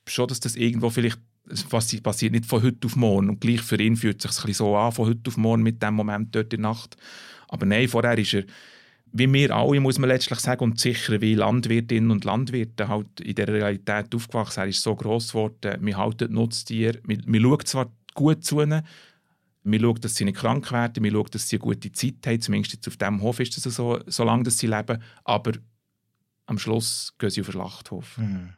schon, 0.08 0.28
dass 0.28 0.40
das 0.40 0.56
irgendwo 0.56 0.90
vielleicht 0.90 1.20
was 1.70 2.00
passiert 2.02 2.34
nicht 2.34 2.46
von 2.46 2.64
heute 2.64 2.86
auf 2.86 2.96
morgen. 2.96 3.30
Und 3.30 3.42
gleich 3.42 3.62
für 3.62 3.82
ihn 3.82 3.98
fühlt 3.98 4.24
es 4.24 4.36
sich 4.36 4.58
so 4.58 4.76
an, 4.78 4.92
von 4.92 5.08
heute 5.08 5.28
auf 5.28 5.38
morgen 5.38 5.64
mit 5.64 5.82
dem 5.82 5.96
Moment 5.96 6.34
dort 6.36 6.54
in 6.54 6.62
der 6.62 6.72
Nacht. 6.72 6.98
Aber 7.48 7.66
nein, 7.66 7.88
vorher 7.88 8.18
ist 8.18 8.34
er 8.34 8.44
wie 9.14 9.32
wir 9.32 9.56
alle, 9.56 9.80
muss 9.80 10.00
man 10.00 10.10
letztlich 10.10 10.40
sagen, 10.40 10.64
und 10.64 10.80
sicher 10.80 11.20
wie 11.22 11.36
Landwirtinnen 11.36 12.12
und 12.12 12.24
Landwirte 12.24 12.88
halt 12.88 13.20
in 13.20 13.36
der 13.36 13.48
Realität 13.48 14.14
aufgewachsen. 14.16 14.62
Er 14.62 14.68
ist 14.68 14.82
so 14.82 14.96
gross 14.96 15.30
geworden, 15.30 15.78
wir 15.82 15.98
halten 15.98 16.34
Nutztiere, 16.34 17.00
wir, 17.06 17.20
wir 17.26 17.42
schauen 17.42 17.66
zwar 17.66 17.92
gut 18.14 18.44
zu 18.44 18.62
ihnen, 18.62 18.84
wir 19.64 19.80
schauen, 19.80 20.02
dass 20.02 20.16
sie 20.16 20.26
nicht 20.26 20.38
krank 20.38 20.72
werden, 20.72 21.04
wir 21.04 21.12
schauen, 21.12 21.28
dass 21.32 21.50
sie 21.50 21.58
eine 21.58 21.64
gute 21.64 21.92
Zeit 21.92 22.26
haben, 22.26 22.42
zumindest 22.42 22.74
jetzt 22.74 22.88
auf 22.88 22.98
dem 22.98 23.22
Hof 23.22 23.40
ist 23.40 23.58
das 23.58 23.76
so, 23.76 24.00
solange 24.08 24.50
sie 24.50 24.68
leben, 24.68 25.02
aber 25.24 25.52
am 26.46 26.58
Schluss 26.58 27.14
gehen 27.18 27.30
sie 27.30 27.42
auf 27.42 27.48
den 27.48 27.54
Schlachthof. 27.54 28.18
Mhm. 28.18 28.54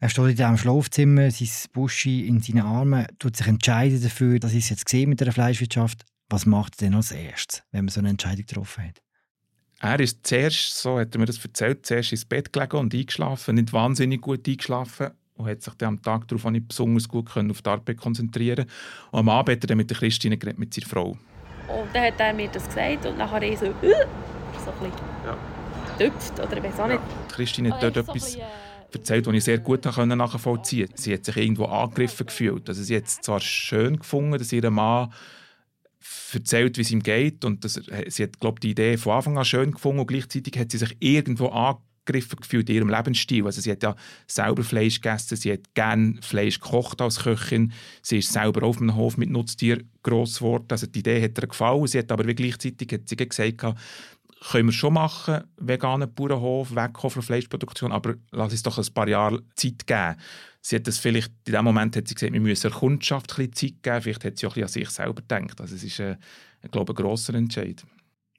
Er 0.00 0.10
steht 0.10 0.24
in 0.24 0.36
diesem 0.36 0.58
Schlafzimmer, 0.58 1.30
sein 1.30 1.48
Buschi 1.72 2.26
in 2.26 2.40
seinen 2.40 2.60
Armen, 2.60 3.06
tut 3.18 3.36
sich 3.36 3.46
entscheiden 3.46 4.02
dafür, 4.02 4.38
dass 4.38 4.52
ich 4.52 4.64
es 4.64 4.70
jetzt 4.70 4.84
gesehen 4.84 5.08
mit 5.08 5.20
der 5.20 5.32
Fleischwirtschaft. 5.32 6.04
Was 6.28 6.46
macht 6.46 6.74
er 6.74 6.86
denn 6.86 6.94
als 6.94 7.10
erstes, 7.10 7.62
wenn 7.70 7.86
man 7.86 7.92
so 7.92 8.00
eine 8.00 8.10
Entscheidung 8.10 8.44
getroffen 8.44 8.84
hat? 8.84 9.02
Er 9.84 10.00
ist 10.00 10.26
zuerst, 10.26 10.78
so 10.80 10.98
hat 10.98 11.14
er 11.14 11.18
mir 11.18 11.26
das 11.26 11.44
erzählt, 11.44 11.84
zuerst 11.84 12.10
ins 12.12 12.24
Bett 12.24 12.50
gelegen 12.54 12.78
und 12.78 12.94
eingeschlafen, 12.94 13.56
nicht 13.56 13.70
wahnsinnig 13.74 14.22
gut 14.22 14.48
eingeschlafen 14.48 15.10
und 15.34 15.46
hat 15.46 15.60
sich 15.60 15.74
dann 15.74 15.88
am 15.88 16.02
Tag 16.02 16.26
darauf 16.26 16.50
nicht 16.50 16.68
besonders 16.68 17.06
gut 17.06 17.30
können 17.30 17.50
auf 17.50 17.60
die 17.60 17.68
Arbeit 17.68 17.98
konzentrieren 17.98 18.64
Und 19.10 19.18
am 19.18 19.28
Abend 19.28 19.62
hat 19.62 19.68
er 19.68 19.76
mit 19.76 19.90
der 19.90 19.98
Christine 19.98 20.38
geredet, 20.38 20.58
mit 20.58 20.72
seiner 20.72 20.86
Frau. 20.86 21.08
Und 21.10 21.18
dann 21.92 22.02
hat 22.02 22.14
er 22.18 22.32
mir 22.32 22.48
das 22.48 22.66
gesagt 22.66 23.04
und 23.04 23.18
nachher 23.18 23.42
ich 23.42 23.58
so, 23.58 23.66
äh, 23.66 23.72
so 23.82 23.90
ein 23.90 24.78
bisschen 24.78 24.92
ja. 25.26 25.36
gedüpft 25.98 26.40
oder 26.40 26.56
ich 26.56 26.62
weiß 26.62 26.80
auch 26.80 26.86
nicht. 26.86 27.00
Ja. 27.00 27.26
Christine 27.28 27.74
hat 27.74 27.82
dort 27.82 27.96
etwas 27.98 28.14
bisschen, 28.14 28.40
äh, 28.40 28.94
erzählt, 28.94 29.26
was 29.26 29.34
ich 29.34 29.44
sehr 29.44 29.58
gut 29.58 29.84
nachvollziehen 29.84 30.86
konnte. 30.86 31.02
Sie 31.02 31.12
hat 31.12 31.26
sich 31.26 31.36
irgendwo 31.36 31.66
angegriffen 31.66 32.24
gefühlt. 32.24 32.66
Also 32.70 32.82
sie 32.82 32.96
hat 32.96 33.04
es 33.04 33.20
zwar 33.20 33.40
schön 33.40 33.98
gefunden, 33.98 34.38
dass 34.38 34.50
ihr 34.50 34.70
Mann 34.70 35.12
erzählt, 36.32 36.76
wie 36.76 36.82
es 36.82 36.90
ihm 36.90 37.02
geht. 37.02 37.44
Und 37.44 37.64
das, 37.64 37.80
sie 38.08 38.22
hat, 38.22 38.40
glaube 38.40 38.60
die 38.60 38.70
Idee 38.70 38.96
von 38.96 39.14
Anfang 39.14 39.38
an 39.38 39.44
schön 39.44 39.72
gefunden 39.72 40.00
und 40.00 40.06
gleichzeitig 40.06 40.58
hat 40.58 40.70
sie 40.70 40.78
sich 40.78 40.96
irgendwo 41.00 41.48
angegriffen 41.48 42.38
gefühlt 42.40 42.68
in 42.68 42.76
ihrem 42.76 42.88
Lebensstil. 42.88 43.46
Also 43.46 43.60
sie 43.60 43.70
hat 43.70 43.82
ja 43.82 43.96
selber 44.26 44.64
Fleisch 44.64 45.00
gegessen, 45.00 45.36
sie 45.36 45.52
hat 45.52 45.74
gerne 45.74 46.16
Fleisch 46.20 46.60
gekocht 46.60 47.00
als 47.00 47.20
Köchin, 47.20 47.72
sie 48.02 48.18
ist 48.18 48.32
selber 48.32 48.66
auf 48.66 48.78
dem 48.78 48.94
Hof 48.94 49.16
mit 49.16 49.30
Nutztier 49.30 49.82
gross 50.02 50.38
geworden. 50.38 50.66
Also 50.70 50.86
die 50.86 51.00
Idee 51.00 51.22
hat 51.22 51.38
ihr 51.38 51.46
gefallen. 51.46 51.86
Sie 51.86 51.98
hat 51.98 52.12
aber 52.12 52.26
wie 52.26 52.34
gleichzeitig 52.34 52.92
hat 52.92 53.08
sie 53.08 53.16
gesagt, 53.16 53.64
können 54.50 54.68
wir 54.68 54.72
schon 54.72 54.94
machen, 54.94 55.44
veganen 55.56 56.12
Bauernhof, 56.12 56.74
wegkommen 56.74 57.10
von 57.10 57.22
Fleischproduktion, 57.22 57.92
aber 57.92 58.14
lass 58.30 58.52
uns 58.52 58.62
doch 58.62 58.78
ein 58.78 58.92
paar 58.92 59.08
Jahre 59.08 59.42
Zeit 59.54 59.86
geben. 59.86 60.16
Sie 60.60 60.76
hat 60.76 60.86
das 60.86 60.98
vielleicht, 60.98 61.32
in 61.46 61.52
dem 61.52 61.64
Moment 61.64 61.96
hat 61.96 62.08
sie 62.08 62.14
gesagt, 62.14 62.32
wir 62.32 62.40
müssen 62.40 62.70
der 62.70 62.78
Kundschaft 62.78 63.38
ein 63.38 63.52
Zeit 63.52 63.82
geben, 63.82 64.02
vielleicht 64.02 64.24
hat 64.24 64.38
sie 64.38 64.46
auch 64.46 64.56
ein 64.56 64.62
an 64.62 64.68
sich 64.68 64.88
selber 64.90 65.22
gedacht. 65.22 65.60
Also 65.60 65.74
es 65.74 65.84
ist, 65.84 65.98
äh, 65.98 66.16
ich 66.62 66.70
glaube, 66.70 66.92
ein 66.92 66.96
grosser 66.96 67.34
Entscheid. 67.34 67.84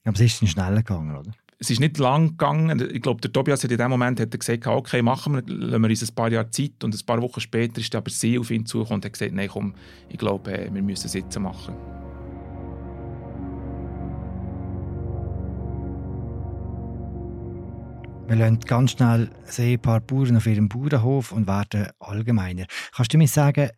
Aber 0.04 0.16
es 0.16 0.22
ist 0.22 0.42
nicht 0.42 0.52
schneller 0.52 0.78
gegangen, 0.78 1.16
oder? 1.16 1.32
Es 1.58 1.70
ist 1.70 1.80
nicht 1.80 1.98
lang 1.98 2.30
gegangen. 2.32 2.92
Ich 2.94 3.02
glaube, 3.02 3.22
der 3.22 3.32
Tobias 3.32 3.64
hat 3.64 3.72
in 3.72 3.78
dem 3.78 3.90
Moment 3.90 4.20
hat 4.20 4.38
gesagt, 4.38 4.68
okay, 4.68 5.02
machen 5.02 5.36
wir, 5.36 5.42
lassen 5.48 5.82
wir 5.82 5.90
uns 5.90 6.10
ein 6.10 6.16
paar 6.16 6.32
Jahre 6.32 6.50
Zeit. 6.50 6.84
Und 6.84 6.94
ein 6.94 7.06
paar 7.06 7.22
Wochen 7.22 7.40
später 7.40 7.80
ist 7.80 7.96
aber 7.96 8.10
sie 8.10 8.38
auf 8.38 8.52
ihn 8.52 8.66
zugekommen 8.66 9.00
und 9.00 9.06
hat 9.06 9.14
gesagt, 9.14 9.32
nein, 9.34 9.50
komm, 9.52 9.74
ich 10.10 10.18
glaube, 10.18 10.52
äh, 10.52 10.74
wir 10.74 10.82
müssen 10.82 11.08
es 11.08 11.14
jetzt 11.14 11.40
machen. 11.40 12.05
Wir 18.28 18.38
lassen 18.38 18.60
ganz 18.62 18.92
schnell 18.92 19.30
ein 19.60 19.80
paar 19.80 20.02
Bauern 20.02 20.38
auf 20.38 20.48
ihrem 20.48 20.68
Bauernhof 20.68 21.32
und 21.32 21.46
werden 21.46 21.90
allgemeiner. 22.00 22.66
Kannst 22.96 23.14
du 23.14 23.20
mir 23.20 23.28
sagen, 23.28 23.70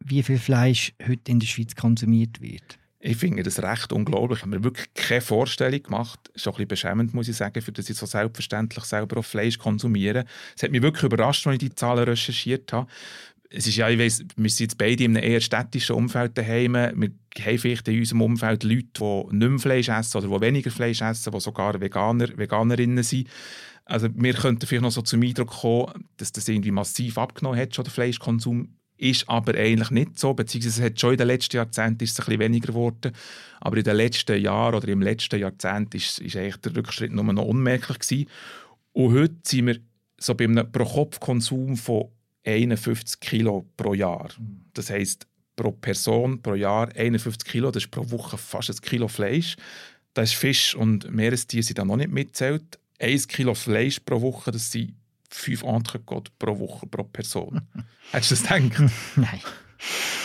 wie 0.00 0.22
viel 0.24 0.38
Fleisch 0.38 0.92
heute 1.06 1.30
in 1.30 1.38
der 1.38 1.46
Schweiz 1.46 1.76
konsumiert 1.76 2.40
wird? 2.40 2.78
Ich 2.98 3.18
finde 3.18 3.42
das 3.44 3.62
recht 3.62 3.92
unglaublich. 3.92 4.38
Ich 4.38 4.42
habe 4.42 4.56
mir 4.56 4.64
wirklich 4.64 4.92
keine 4.94 5.20
Vorstellung 5.20 5.82
gemacht. 5.82 6.18
Das 6.32 6.42
ist 6.42 6.48
auch 6.48 6.58
ein 6.58 6.66
bisschen 6.66 6.88
beschämend, 6.88 7.14
muss 7.14 7.28
ich 7.28 7.36
sagen, 7.36 7.62
für 7.62 7.70
das 7.70 7.88
ich 7.88 7.96
so 7.96 8.06
selbstverständlich 8.06 8.84
selber 8.84 9.18
auch 9.18 9.24
Fleisch 9.24 9.58
konsumiere. 9.58 10.24
Es 10.56 10.62
hat 10.64 10.72
mich 10.72 10.82
wirklich 10.82 11.04
überrascht, 11.04 11.46
als 11.46 11.54
ich 11.54 11.58
die 11.60 11.74
Zahlen 11.74 12.04
recherchiert 12.04 12.72
habe. 12.72 12.90
Es 13.56 13.68
ist 13.68 13.76
ja, 13.76 13.88
ich 13.88 13.98
weiss, 13.98 14.24
wir 14.36 14.50
sind 14.50 14.66
jetzt 14.66 14.78
beide 14.78 15.04
in 15.04 15.16
einem 15.16 15.30
eher 15.30 15.40
städtischen 15.40 15.94
Umfeld 15.94 16.36
daheim. 16.36 16.74
Wir 16.74 17.10
haben 17.40 17.58
vielleicht 17.58 17.86
in 17.86 18.00
unserem 18.00 18.22
Umfeld 18.22 18.64
Leute, 18.64 18.88
die 18.98 19.36
nicht 19.36 19.48
mehr 19.48 19.58
Fleisch 19.60 19.88
essen 19.88 20.18
oder 20.18 20.38
die 20.38 20.44
weniger 20.44 20.72
Fleisch 20.72 21.00
essen, 21.00 21.32
die 21.32 21.40
sogar 21.40 21.80
Veganer, 21.80 22.36
Veganerinnen 22.36 23.04
sind. 23.04 23.28
Also 23.84 24.08
wir 24.12 24.34
könnten 24.34 24.66
vielleicht 24.66 24.82
noch 24.82 24.90
so 24.90 25.02
zum 25.02 25.22
Eindruck 25.22 25.50
kommen, 25.50 26.08
dass 26.16 26.32
das 26.32 26.48
irgendwie 26.48 26.72
massiv 26.72 27.16
abgenommen 27.16 27.58
hat, 27.60 27.74
schon 27.74 27.84
der 27.84 27.92
Fleischkonsum. 27.92 28.74
Ist 28.96 29.28
aber 29.28 29.54
eigentlich 29.54 29.90
nicht 29.90 30.18
so, 30.18 30.34
beziehungsweise 30.34 30.80
es 30.80 30.86
hat 30.86 31.00
schon 31.00 31.12
in 31.12 31.18
den 31.18 31.26
letzten 31.26 31.56
Jahrzehnten 31.56 32.04
ist 32.04 32.12
es 32.12 32.20
ein 32.20 32.26
bisschen 32.26 32.40
weniger 32.40 32.68
geworden. 32.68 33.12
Aber 33.60 33.76
in 33.76 33.84
den 33.84 33.96
letzten 33.96 34.40
Jahren 34.40 34.74
oder 34.74 34.88
im 34.88 35.02
letzten 35.02 35.38
Jahrzehnt 35.38 35.94
ist, 35.94 36.20
ist 36.20 36.36
eigentlich 36.36 36.56
der 36.58 36.76
Rückschritt 36.76 37.12
nur 37.12 37.24
noch 37.24 37.44
unmerklich 37.44 37.98
gewesen. 37.98 38.28
Und 38.92 39.14
heute 39.14 39.34
sind 39.44 39.66
wir 39.66 39.78
so 40.16 40.34
bei 40.34 40.44
einem 40.44 40.70
Pro-Kopf-Konsum 40.70 41.76
von 41.76 42.04
51 42.44 43.20
Kilo 43.20 43.66
pro 43.76 43.94
Jahr. 43.94 44.28
Das 44.74 44.90
heißt 44.90 45.26
pro 45.56 45.72
Person 45.72 46.42
pro 46.42 46.54
Jahr 46.54 46.88
51 46.94 47.44
Kilo, 47.48 47.70
das 47.70 47.84
ist 47.84 47.90
pro 47.90 48.10
Woche 48.10 48.36
fast 48.38 48.70
ein 48.70 48.76
Kilo 48.76 49.08
Fleisch. 49.08 49.56
Da 50.14 50.22
ist 50.22 50.34
Fisch 50.34 50.74
und 50.74 51.10
Meerestiere 51.10 51.62
sind 51.62 51.78
da 51.78 51.84
noch 51.84 51.96
nicht 51.96 52.10
mitzählt. 52.10 52.78
1 53.00 53.28
Kilo 53.28 53.54
Fleisch 53.54 54.00
pro 54.00 54.20
Woche, 54.20 54.50
das 54.52 54.70
sind 54.70 54.94
5 55.30 55.64
Entrecôte 55.64 56.30
pro 56.38 56.58
Woche 56.58 56.86
pro 56.86 57.04
Person. 57.04 57.60
Hast 58.12 58.30
du 58.30 58.34
das 58.34 58.42
gedacht? 58.44 58.92
Nein. 59.16 59.40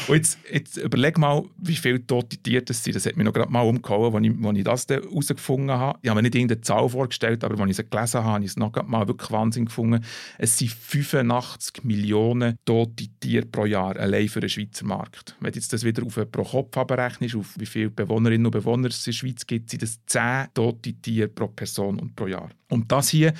Und 0.07 0.15
jetzt, 0.15 0.39
jetzt 0.51 0.77
überleg 0.77 1.17
mal, 1.17 1.43
wie 1.57 1.75
viele 1.75 2.05
tote 2.05 2.37
Tiere 2.37 2.63
das 2.63 2.83
sind. 2.83 2.95
Das 2.95 3.05
hat 3.05 3.15
mich 3.15 3.25
noch 3.25 3.33
gerade 3.33 3.51
mal 3.51 3.61
umgehauen, 3.61 4.15
als 4.15 4.55
ich, 4.55 4.57
ich 4.57 4.63
das 4.63 4.87
herausgefunden 4.87 5.71
habe. 5.71 5.99
Ich 6.01 6.09
habe 6.09 6.17
mir 6.17 6.23
nicht 6.23 6.35
irgendeine 6.35 6.61
Zahl 6.61 6.89
vorgestellt, 6.89 7.43
aber 7.43 7.59
als 7.59 7.71
ich 7.71 7.79
es 7.79 7.89
gelesen 7.89 8.19
habe, 8.19 8.27
habe 8.27 8.43
ich 8.43 8.51
es 8.51 8.57
noch 8.57 8.71
mal 8.87 9.07
wirklich 9.07 9.31
Wahnsinn 9.31 9.65
gefunden. 9.65 10.03
Es 10.37 10.57
sind 10.57 10.71
85 10.71 11.83
Millionen 11.83 12.57
tote 12.65 13.07
Tiere 13.19 13.45
pro 13.45 13.65
Jahr, 13.65 13.95
allein 13.97 14.29
für 14.29 14.39
den 14.39 14.49
Schweizer 14.49 14.85
Markt. 14.85 15.35
Wenn 15.39 15.51
du 15.51 15.59
jetzt 15.59 15.73
das 15.73 15.83
wieder 15.83 16.03
auf 16.03 16.19
pro 16.31 16.43
Kopf 16.43 16.77
abrechnest, 16.77 17.35
auf 17.35 17.53
wie 17.57 17.65
viele 17.65 17.89
Bewohnerinnen 17.89 18.45
und 18.45 18.51
Bewohner 18.51 18.87
es 18.87 19.05
in 19.05 19.11
der 19.11 19.17
Schweiz 19.17 19.45
gibt, 19.45 19.69
sind 19.69 19.83
das 19.83 19.99
10 20.07 20.47
tote 20.53 20.93
Tiere 20.93 21.27
pro 21.27 21.47
Person 21.47 21.99
und 21.99 22.15
pro 22.15 22.27
Jahr. 22.27 22.49
Und 22.69 22.91
das 22.91 23.09
hier 23.09 23.33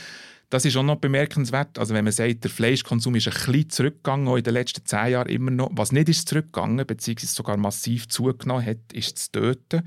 das 0.50 0.66
ist 0.66 0.76
auch 0.76 0.84
noch 0.84 0.98
bemerkenswert. 0.98 1.78
Also 1.78 1.94
wenn 1.94 2.04
man 2.04 2.14
sagt, 2.14 2.44
der 2.44 2.52
Fleischkonsum 2.52 3.16
ist 3.16 3.28
ein 3.28 3.34
bisschen 3.34 3.70
zurückgegangen, 3.70 4.28
auch 4.28 4.38
in 4.38 4.44
den 4.44 4.54
letzten 4.54 4.86
zehn 4.86 5.12
Jahren 5.12 5.30
immer 5.30 5.52
noch. 5.52 5.70
Was 5.74 5.92
nicht 5.92 6.10
ist 6.10 6.28
zurückgegangen, 6.28 6.86
beziehungsweise 6.86 7.34
sogar 7.34 7.58
massiv 7.58 8.08
zugenommen 8.08 8.66
hat, 8.66 8.92
ist 8.94 9.18
das 9.18 9.32
Töten. 9.32 9.84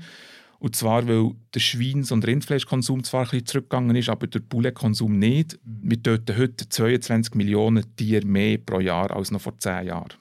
Und 0.59 0.77
zwar, 0.77 1.05
weil 1.09 1.31
der 1.53 1.59
Schweins- 1.59 2.13
und 2.13 2.25
Rindfleischkonsum 2.25 3.03
zwar 3.03 3.23
ein 3.23 3.29
bisschen 3.31 3.45
zurückgegangen 3.47 3.97
ist, 3.97 4.07
aber 4.07 4.27
der 4.27 4.39
Bullenkonsum 4.39 5.19
nicht. 5.19 5.59
Wir 5.65 6.01
töten 6.01 6.37
heute 6.37 6.69
22 6.69 7.35
Millionen 7.35 7.93
Tiere 7.97 8.25
mehr 8.25 8.57
pro 8.59 8.79
Jahr 8.79 9.11
als 9.11 9.31
noch 9.31 9.41
vor 9.41 9.59
10 9.59 9.87
Jahren. 9.87 10.13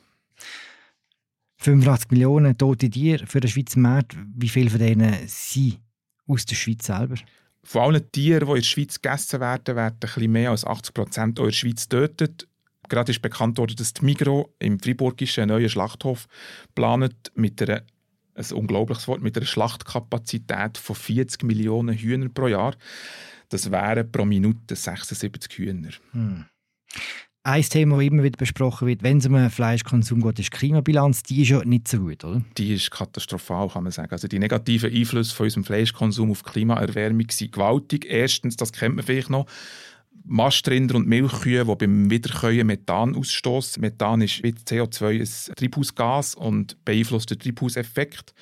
85 1.59 2.11
Millionen 2.11 2.59
tote 2.59 2.91
Tiere 2.91 3.25
für 3.29 3.39
den 3.39 3.49
Schweizer 3.49 3.79
Markt. 3.79 4.17
Wie 4.35 4.49
viele 4.49 4.71
von 4.71 4.81
denen 4.81 5.15
sind 5.27 5.79
aus 6.27 6.45
der 6.45 6.57
Schweiz 6.57 6.87
selber? 6.87 7.15
Von 7.65 7.83
allen 7.83 8.13
Tieren, 8.13 8.47
die 8.47 8.53
in 8.53 8.57
der 8.57 8.63
Schweiz 8.63 9.01
gegessen 9.01 9.41
werden, 9.41 9.77
werden 9.77 10.11
ein 10.15 10.33
mehr 10.33 10.51
als 10.51 10.65
80 10.65 10.95
Prozent 10.95 11.39
in 11.39 11.45
der 11.45 11.53
Schweiz 11.53 11.89
getötet. 11.89 12.49
Gerade 12.89 13.13
ist 13.13 13.23
bekannt 13.23 13.59
worden, 13.59 13.77
dass 13.77 13.95
die 13.95 14.05
Migro 14.05 14.53
im 14.59 14.81
Friburgischen 14.81 15.43
einen 15.43 15.53
neuen 15.53 15.69
Schlachthof 15.69 16.27
planet 16.75 17.33
mit 17.35 17.63
einer 17.63 17.83
ein 18.35 18.53
unglaubliches 18.53 19.09
Wort, 19.09 19.23
mit 19.23 19.37
einer 19.37 19.47
Schlachtkapazität 19.47 20.79
von 20.79 20.97
40 20.97 21.43
Millionen 21.43 21.97
Hühnern 21.97 22.33
pro 22.33 22.49
Jahr. 22.49 22.75
Das 23.51 23.71
wären 23.71 24.11
pro 24.11 24.25
Minute 24.25 24.75
76 24.75 25.59
Hühner. 25.59 25.91
Hm. 26.13 26.47
Ein 27.45 27.63
Thema, 27.63 27.97
das 27.97 28.07
immer 28.07 28.23
wieder 28.23 28.37
besprochen 28.37 28.87
wird, 28.87 29.03
wenn 29.03 29.19
es 29.19 29.27
um 29.27 29.51
Fleischkonsum 29.51 30.23
geht, 30.23 30.39
ist 30.39 30.53
die 30.53 30.59
Klimabilanz. 30.59 31.25
Die 31.25 31.43
ist 31.43 31.49
ja 31.49 31.65
nicht 31.65 31.89
so 31.89 31.99
gut, 31.99 32.23
oder? 32.23 32.41
Die 32.57 32.73
ist 32.73 32.93
katastrophal, 32.93 33.69
kann 33.69 33.83
man 33.83 33.91
sagen. 33.91 34.13
Also 34.13 34.29
die 34.29 34.39
negativen 34.39 34.95
Einflüsse 34.95 35.35
von 35.35 35.45
unserem 35.45 35.65
Fleischkonsum 35.65 36.31
auf 36.31 36.45
die 36.45 36.51
Klimaerwärmung 36.51 37.27
sind 37.31 37.51
gewaltig. 37.51 38.07
Erstens, 38.09 38.57
das 38.57 38.73
kennt 38.73 38.95
man 38.95 39.05
vielleicht 39.05 39.29
noch, 39.29 39.47
Mastrinder 40.25 40.95
und 40.95 41.09
Milchkühe, 41.09 41.65
die 41.65 41.75
beim 41.75 42.11
Wiederkäuen 42.11 42.65
Methan 42.65 43.17
ausstoßen. 43.17 43.81
Methan 43.81 44.21
ist 44.21 44.41
wie 44.45 44.53
CO2 44.53 45.21
ein 45.21 45.55
Treibhausgas 45.57 46.37
und 46.37 46.85
beeinflusst 46.85 47.31
den 47.31 47.41
Treibhauseffekt. 47.41 48.35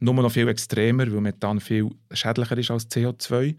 Nur 0.00 0.14
noch 0.14 0.32
viel 0.32 0.48
extremer, 0.48 1.06
weil 1.12 1.20
Methan 1.20 1.60
viel 1.60 1.90
schädlicher 2.12 2.58
ist 2.58 2.72
als 2.72 2.90
CO2. 2.90 3.54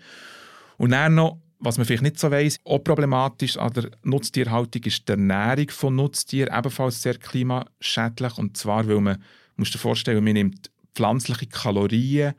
Und 0.78 0.92
dann 0.92 1.16
noch, 1.16 1.38
was 1.60 1.78
man 1.78 1.86
vielleicht 1.86 2.04
nicht 2.04 2.20
so 2.20 2.32
weiss, 2.32 2.58
auch 2.64 2.80
problematisch 2.80 3.58
an 3.58 3.74
der 3.74 3.92
Nutztierhaltung 4.04 4.82
ist 4.84 5.08
die 5.08 5.12
Ernährung 5.12 5.70
von 5.70 5.96
Nutztieren 5.96 6.58
ebenfalls 6.58 7.02
sehr 7.02 7.18
klimaschädlich. 7.18 8.38
Und 8.38 8.56
zwar, 8.56 8.88
weil 8.88 9.02
man, 9.02 9.24
musst 9.58 9.74
dir 9.74 9.80
vorstellen, 9.80 10.24
man 10.24 10.34
nimmt 10.34 10.72
pflanzliche 10.96 11.48
Kalorien 11.48 12.34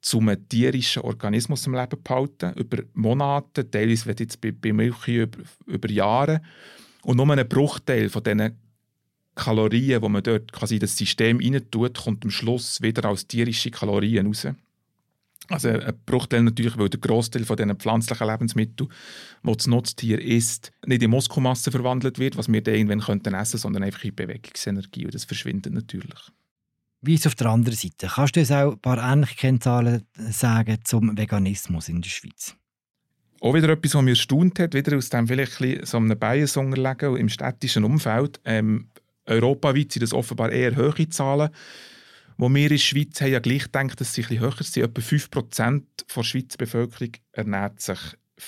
zum 0.00 0.30
tierischen 0.48 1.02
Organismus 1.02 1.66
im 1.66 1.74
Leben 1.74 2.02
behalten, 2.02 2.52
über 2.54 2.82
Monate, 2.94 3.68
teilweise 3.68 4.14
jetzt 4.18 4.40
bei, 4.40 4.52
bei 4.52 4.72
Milch 4.72 5.08
über, 5.08 5.38
über 5.66 5.90
Jahre. 5.90 6.40
Und 7.02 7.16
nur 7.16 7.30
ein 7.30 7.48
Bruchteil 7.48 8.08
von 8.08 8.22
diesen 8.22 8.58
Kalorien, 9.34 10.00
die 10.00 10.08
man 10.08 10.22
dort 10.22 10.52
quasi 10.52 10.74
in 10.74 10.80
das 10.80 10.96
System 10.96 11.40
tut, 11.70 11.98
kommt 11.98 12.24
am 12.24 12.30
Schluss 12.30 12.80
wieder 12.80 13.04
als 13.06 13.26
tierische 13.26 13.70
Kalorien 13.70 14.26
raus. 14.26 14.46
Also 15.50 15.68
ein 15.68 15.94
Bruchteil 16.06 16.42
natürlich, 16.44 16.78
weil 16.78 16.88
der 16.88 17.00
Großteil 17.00 17.44
von 17.44 17.56
diesen 17.56 17.74
pflanzlichen 17.76 18.26
Lebensmitteln, 18.26 18.88
die 19.42 19.52
das 19.52 19.66
Nutztier 19.66 20.20
isst, 20.20 20.72
nicht 20.86 21.02
in 21.02 21.10
Muskelmasse 21.10 21.72
verwandelt 21.72 22.20
wird, 22.20 22.36
was 22.36 22.50
wir 22.50 22.62
dann 22.62 22.74
irgendwann 22.74 23.00
könnten 23.00 23.34
essen, 23.34 23.58
sondern 23.58 23.82
einfach 23.82 24.04
in 24.04 24.14
Bewegungsenergie. 24.14 25.06
Und 25.06 25.14
das 25.14 25.24
verschwindet 25.24 25.72
natürlich. 25.72 26.20
Wie 27.02 27.14
ist 27.14 27.20
es 27.20 27.26
auf 27.28 27.34
der 27.34 27.48
anderen 27.48 27.76
Seite? 27.76 28.08
Kannst 28.14 28.36
du 28.36 28.40
uns 28.40 28.52
auch 28.52 28.72
ein 28.72 28.78
paar 28.78 28.98
ähnliche 28.98 29.34
Kennzahlen 29.34 30.06
sagen 30.14 30.78
zum 30.84 31.16
Veganismus 31.18 31.88
in 31.88 32.00
der 32.00 32.10
Schweiz? 32.10 32.54
Auch 33.40 33.54
wieder 33.54 33.70
etwas, 33.70 33.94
was 33.94 34.02
mir 34.02 34.10
erstaunt 34.10 34.58
hat, 34.58 34.74
wieder 34.74 34.96
aus 34.96 35.08
dem 35.08 35.26
vielleicht 35.26 35.60
ein 35.60 35.80
so 35.84 35.96
einem 35.96 36.18
Bias 36.18 36.56
unterlegen 36.56 37.16
im 37.16 37.28
städtischen 37.28 37.84
Umfeld. 37.84 38.38
Ähm, 38.44 38.88
europaweit 39.26 39.92
sind 39.92 40.02
das 40.02 40.12
offenbar 40.12 40.52
eher 40.52 40.76
hohe 40.76 41.08
Zahlen. 41.08 41.50
Wo 42.40 42.48
wir 42.48 42.62
in 42.62 42.68
der 42.70 42.78
Schweiz 42.78 43.20
haben 43.20 43.32
ja 43.32 43.38
gleich 43.38 43.64
gedacht, 43.64 44.00
dass 44.00 44.14
sie 44.14 44.22
ein 44.22 44.28
bisschen 44.28 44.40
höher 44.40 44.62
sind. 44.62 44.82
Etwa 44.82 45.00
5% 45.02 45.82
der 46.16 46.22
Schweizer 46.22 46.56
Bevölkerung 46.56 47.12
ernährt 47.32 47.82
sich 47.82 47.98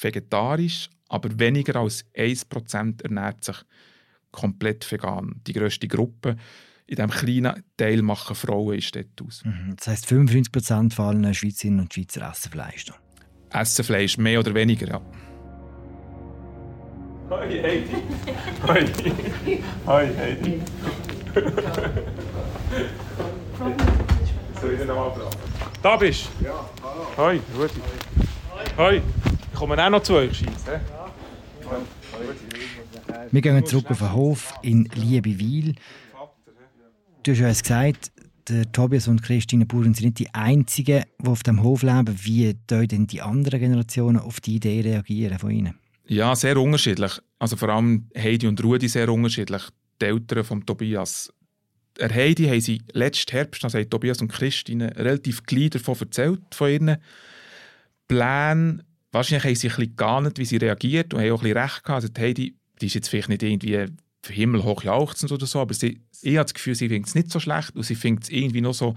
vegetarisch, 0.01 0.89
aber 1.11 1.39
weniger 1.39 1.77
als 1.77 2.03
1% 2.15 3.03
ernährt 3.03 3.45
sich 3.45 3.57
komplett 4.31 4.91
vegan. 4.91 5.43
Die 5.47 5.53
grösste 5.53 5.89
Gruppe 5.89 6.37
in 6.87 6.97
diesem 6.97 7.11
kleinen 7.11 7.65
Teil 7.77 8.01
machen 8.01 8.35
Frauen 8.35 8.79
ist 8.79 8.97
dort 8.97 9.21
aus. 9.27 9.45
Mhm. 9.45 9.75
Das 9.77 9.89
heisst, 9.89 10.07
95 10.07 10.51
Prozent 10.51 10.95
von 10.95 11.09
allen 11.09 11.35
Schweizerinnen 11.35 11.81
und 11.81 11.93
Schweizer 11.93 12.31
essen 12.31 12.51
Fleisch. 12.51 12.87
Essen 13.51 13.85
Fleisch, 13.85 14.17
mehr 14.17 14.41
oder 14.41 14.55
weniger, 14.55 14.89
ja. 14.89 15.03
Hoi 17.29 17.63
Heidi. 17.63 17.97
Hoi. 18.67 18.87
Hoi 19.87 20.17
Heidi. 20.17 20.61
Soll 24.63 24.75
ich 24.75 24.79
dich 24.79 24.87
nochmal 24.87 25.11
fragen? 25.11 25.37
Da 25.83 25.97
bist 25.97 26.29
du? 26.39 26.45
Ja, 26.45 26.71
hallo. 26.85 27.07
Hoi, 27.17 27.41
Rudi. 27.59 27.81
Hoi. 28.77 29.03
Ich 29.53 29.59
komme 29.59 29.85
auch 29.85 29.91
noch 29.91 30.03
zu 30.05 30.15
euch, 30.15 30.39
Scheisse. 30.39 30.81
Wir 33.33 33.41
gehen 33.41 33.67
zurück 33.67 33.91
auf 33.91 33.99
den 33.99 34.13
Hof 34.13 34.55
in 34.63 34.85
Liebewil. 34.95 35.75
Du 37.25 37.33
hast 37.33 37.41
ja 37.41 37.49
gesagt, 37.49 38.13
der 38.49 38.71
Tobias 38.71 39.09
und 39.09 39.21
Christine 39.21 39.67
Buren 39.67 39.95
sind 39.95 40.05
nicht 40.05 40.19
die 40.21 40.33
Einzigen, 40.33 41.07
die 41.21 41.27
auf 41.27 41.43
dem 41.43 41.61
Hof 41.65 41.83
leben. 41.83 42.17
Wie 42.23 42.55
denn 42.55 43.09
die 43.09 43.21
anderen 43.21 43.59
Generationen 43.59 44.21
auf 44.21 44.41
die 44.41 44.55
Idee 44.57 44.83
reagieren 44.83 45.41
von 45.41 45.51
ihnen? 45.51 45.75
Ja, 46.07 46.37
sehr 46.37 46.57
unterschiedlich. 46.57 47.21
Also 47.41 47.57
vor 47.57 47.71
allem 47.71 48.09
Heidi 48.17 48.47
und 48.47 48.63
Rudi 48.63 48.89
sehr 48.89 49.09
unterschiedlich. 49.09 49.63
Die 50.01 50.05
Eltern 50.05 50.45
von 50.45 50.65
Tobias. 50.65 51.33
Der 51.99 52.13
Heidi 52.15 52.47
haben 52.47 52.61
sie 52.61 52.83
letzten 52.93 53.33
Herbst, 53.33 53.65
also 53.65 53.83
Tobias 53.85 54.21
und 54.21 54.29
Christine, 54.29 54.97
relativ 54.97 55.45
gleich 55.45 55.71
davon 55.71 55.97
erzählt, 56.01 56.41
von 56.55 56.71
ihren 56.71 56.97
Plänen. 58.09 58.83
Wahrscheinlich 59.11 59.45
haben 59.45 59.55
sie 59.55 59.69
ein 59.69 59.77
bisschen 59.77 59.97
geahnt, 59.97 60.39
wie 60.39 60.45
sie 60.45 60.57
reagiert 60.57 61.13
und 61.13 61.21
haben 61.21 61.33
auch 61.33 61.43
ein 61.43 61.43
bisschen 61.43 61.59
recht 61.59 61.85
gehabt. 61.85 62.05
Also 62.05 62.09
Heidi 62.19 62.57
die 62.83 62.87
ist 62.87 62.95
jetzt 62.95 63.09
vielleicht 63.09 63.29
nicht 63.29 63.43
irgendwie 63.43 63.87
himmelhoch 64.27 64.83
jauchzend 64.83 65.33
oder 65.33 65.47
so, 65.47 65.61
aber 65.61 65.75
sie, 65.75 66.01
ich 66.21 66.37
habe 66.37 66.45
das 66.45 66.55
Gefühl, 66.55 66.75
sie 66.75 66.89
findet 66.89 67.09
es 67.09 67.15
nicht 67.15 67.31
so 67.31 67.41
schlecht 67.41 67.75
und 67.75 67.85
sie 67.85 67.95
findet 67.95 68.25
es 68.25 68.31
irgendwie 68.31 68.61
noch 68.61 68.75
so, 68.75 68.97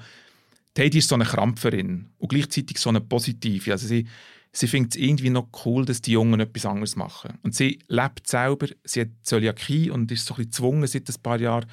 Teddy 0.74 0.98
ist 0.98 1.08
so 1.08 1.16
eine 1.16 1.24
Krampferin 1.24 2.10
und 2.18 2.28
gleichzeitig 2.28 2.80
so 2.80 2.90
eine 2.90 3.00
positive. 3.00 3.72
Also 3.72 3.88
sie, 3.88 4.08
sie 4.52 4.68
findet 4.68 4.96
es 4.96 5.02
irgendwie 5.02 5.30
noch 5.30 5.48
cool, 5.66 5.86
dass 5.86 6.02
die 6.02 6.12
Jungen 6.12 6.40
etwas 6.40 6.66
anderes 6.66 6.96
machen. 6.96 7.40
Und 7.44 7.56
sie 7.56 7.80
lebt 7.88 8.28
selber, 8.28 8.68
sie 8.84 9.02
hat 9.02 9.10
Zöliakie 9.22 9.90
und 9.90 10.12
ist 10.12 10.26
so 10.26 10.34
ein 10.34 10.38
bisschen 10.38 10.52
gezwungen 10.52 10.88
seit 10.88 11.10
ein 11.10 11.22
paar 11.24 11.40
Jahren, 11.40 11.66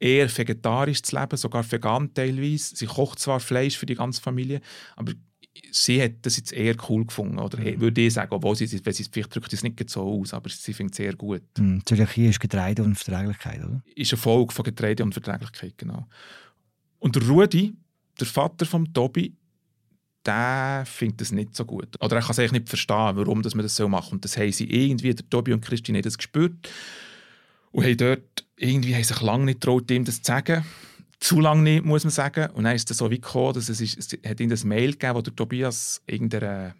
eher 0.00 0.28
vegetarisch 0.36 1.02
zu 1.02 1.18
leben, 1.18 1.36
sogar 1.36 1.70
vegan 1.70 2.12
teilweise. 2.14 2.76
Sie 2.76 2.86
kocht 2.86 3.18
zwar 3.18 3.40
Fleisch 3.40 3.76
für 3.76 3.86
die 3.86 3.94
ganze 3.94 4.20
Familie, 4.20 4.60
aber 4.96 5.12
sie 5.70 6.02
hat 6.02 6.12
das 6.22 6.36
jetzt 6.36 6.52
eher 6.52 6.76
cool 6.88 7.04
gefunden, 7.04 7.38
oder 7.38 7.58
mhm. 7.58 7.80
würde 7.80 8.00
ich 8.00 8.14
sagen, 8.14 8.32
obwohl 8.32 8.56
sie, 8.56 8.84
wenn 8.84 8.92
sie 8.92 9.04
vielleicht 9.10 9.34
drückt 9.34 9.52
es 9.52 9.62
nicht 9.62 9.90
so 9.90 10.02
aus, 10.02 10.34
aber 10.34 10.48
sie 10.50 10.72
findet 10.72 10.94
es 10.94 10.96
sehr 10.98 11.14
gut. 11.14 11.42
Mhm. 11.58 11.84
Zöliakie 11.84 12.28
ist 12.28 12.40
Getreide 12.40 12.82
und 12.82 12.96
Verträglichkeit, 12.96 13.64
oder? 13.64 13.82
Ist 13.94 14.12
eine 14.12 14.20
Folge 14.20 14.52
von 14.52 14.64
Getreide 14.64 15.02
und 15.02 15.12
Verträglichkeit, 15.12 15.74
genau. 15.76 16.06
Und 16.98 17.16
der 17.16 17.26
Rudi, 17.28 17.74
der 18.18 18.26
Vater 18.26 18.66
von 18.66 18.92
Tobi, 18.92 19.34
der 20.24 20.84
findet 20.84 21.20
das 21.20 21.32
nicht 21.32 21.54
so 21.54 21.64
gut. 21.64 21.88
Oder 22.02 22.16
er 22.16 22.22
kann 22.22 22.32
es 22.32 22.38
eigentlich 22.38 22.52
nicht 22.52 22.68
verstehen, 22.68 23.16
warum 23.16 23.42
dass 23.42 23.54
man 23.54 23.62
das 23.62 23.76
so 23.76 23.88
macht. 23.88 24.12
Und 24.12 24.24
das 24.24 24.36
haben 24.36 24.52
sie 24.52 24.64
irgendwie, 24.64 25.14
der 25.14 25.28
Tobi 25.28 25.52
und 25.52 25.64
Christine, 25.64 26.02
das 26.02 26.18
gespürt. 26.18 26.68
Und 27.70 27.84
haben 27.84 27.96
dort 27.96 28.44
irgendwie 28.56 28.94
haben 28.94 29.04
sich 29.04 29.20
lange 29.20 29.44
nicht 29.44 29.60
getraut, 29.60 29.90
ihm 29.90 30.04
das 30.04 30.22
zu 30.22 30.32
sagen 30.32 30.64
zu 31.20 31.40
lange 31.40 31.62
nicht, 31.62 31.84
muss 31.84 32.04
man 32.04 32.10
sagen. 32.10 32.50
Und 32.52 32.64
dann 32.64 32.76
ist 32.76 32.90
es 32.90 32.98
so 32.98 33.10
wie 33.10 33.20
gekommen, 33.20 33.54
dass 33.54 33.68
es, 33.68 33.80
ist, 33.80 33.98
es 33.98 34.18
hat 34.28 34.40
ihm 34.40 34.50
ein 34.50 34.68
Mail 34.68 34.92
gegeben, 34.92 35.14
wo 35.14 35.22
der 35.22 35.34
Tobias 35.34 36.02
irgendeiner 36.06 36.74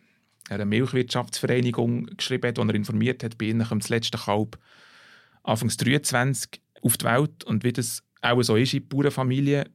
eine 0.48 0.64
Milchwirtschaftsvereinigung 0.64 2.06
geschrieben 2.16 2.48
hat, 2.48 2.58
wo 2.58 2.62
er 2.62 2.74
informiert 2.74 3.22
hat, 3.22 3.36
bei 3.36 3.46
ihnen 3.46 3.66
das 3.68 3.88
letzte 3.88 4.16
Kalb 4.16 4.58
Anfangs 5.42 5.76
23 5.76 6.60
auf 6.82 6.96
die 6.96 7.04
Welt. 7.04 7.44
Und 7.44 7.64
wie 7.64 7.72
das 7.72 8.02
auch 8.22 8.42
so 8.42 8.56
ist 8.56 8.74
in 8.74 8.86
Bauernfamilien, 8.88 9.68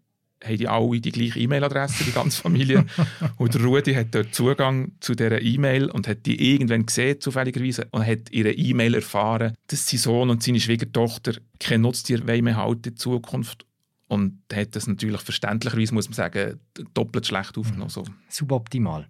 haben 0.44 0.58
die 0.58 0.68
alle 0.68 1.00
die 1.00 1.12
gleiche 1.12 1.40
E-Mail-Adresse, 1.40 2.04
die 2.04 2.12
ganze 2.12 2.42
Familie. 2.42 2.86
und 3.38 3.56
Rudi 3.56 3.94
hat 3.94 4.08
dort 4.12 4.34
Zugang 4.34 4.92
zu 5.00 5.16
dieser 5.16 5.42
E-Mail 5.42 5.90
und 5.90 6.08
hat 6.08 6.26
die 6.26 6.54
irgendwann 6.54 6.86
gesehen, 6.86 7.22
zufälligerweise, 7.22 7.88
und 7.92 8.06
hat 8.06 8.32
ihre 8.32 8.52
E-Mail 8.52 8.96
erfahren, 8.96 9.56
dass 9.68 9.88
sein 9.88 10.00
Sohn 10.00 10.30
und 10.30 10.44
seine 10.44 10.60
Schwiegertochter 10.60 11.34
kein 11.60 11.82
Nutztier 11.82 12.24
mehr 12.24 12.58
halten 12.58 12.90
in 12.90 12.98
Zukunft 12.98 13.66
und 14.08 14.40
hat 14.54 14.76
das 14.76 14.88
natürlich 14.88 15.22
verständlicherweise, 15.22 15.94
muss 15.94 16.10
man 16.10 16.16
sagen, 16.16 16.60
doppelt 16.94 17.26
schlecht 17.26 17.58
aufgenommen. 17.58 17.90
So. 17.90 18.04
Suboptimal. 18.30 19.08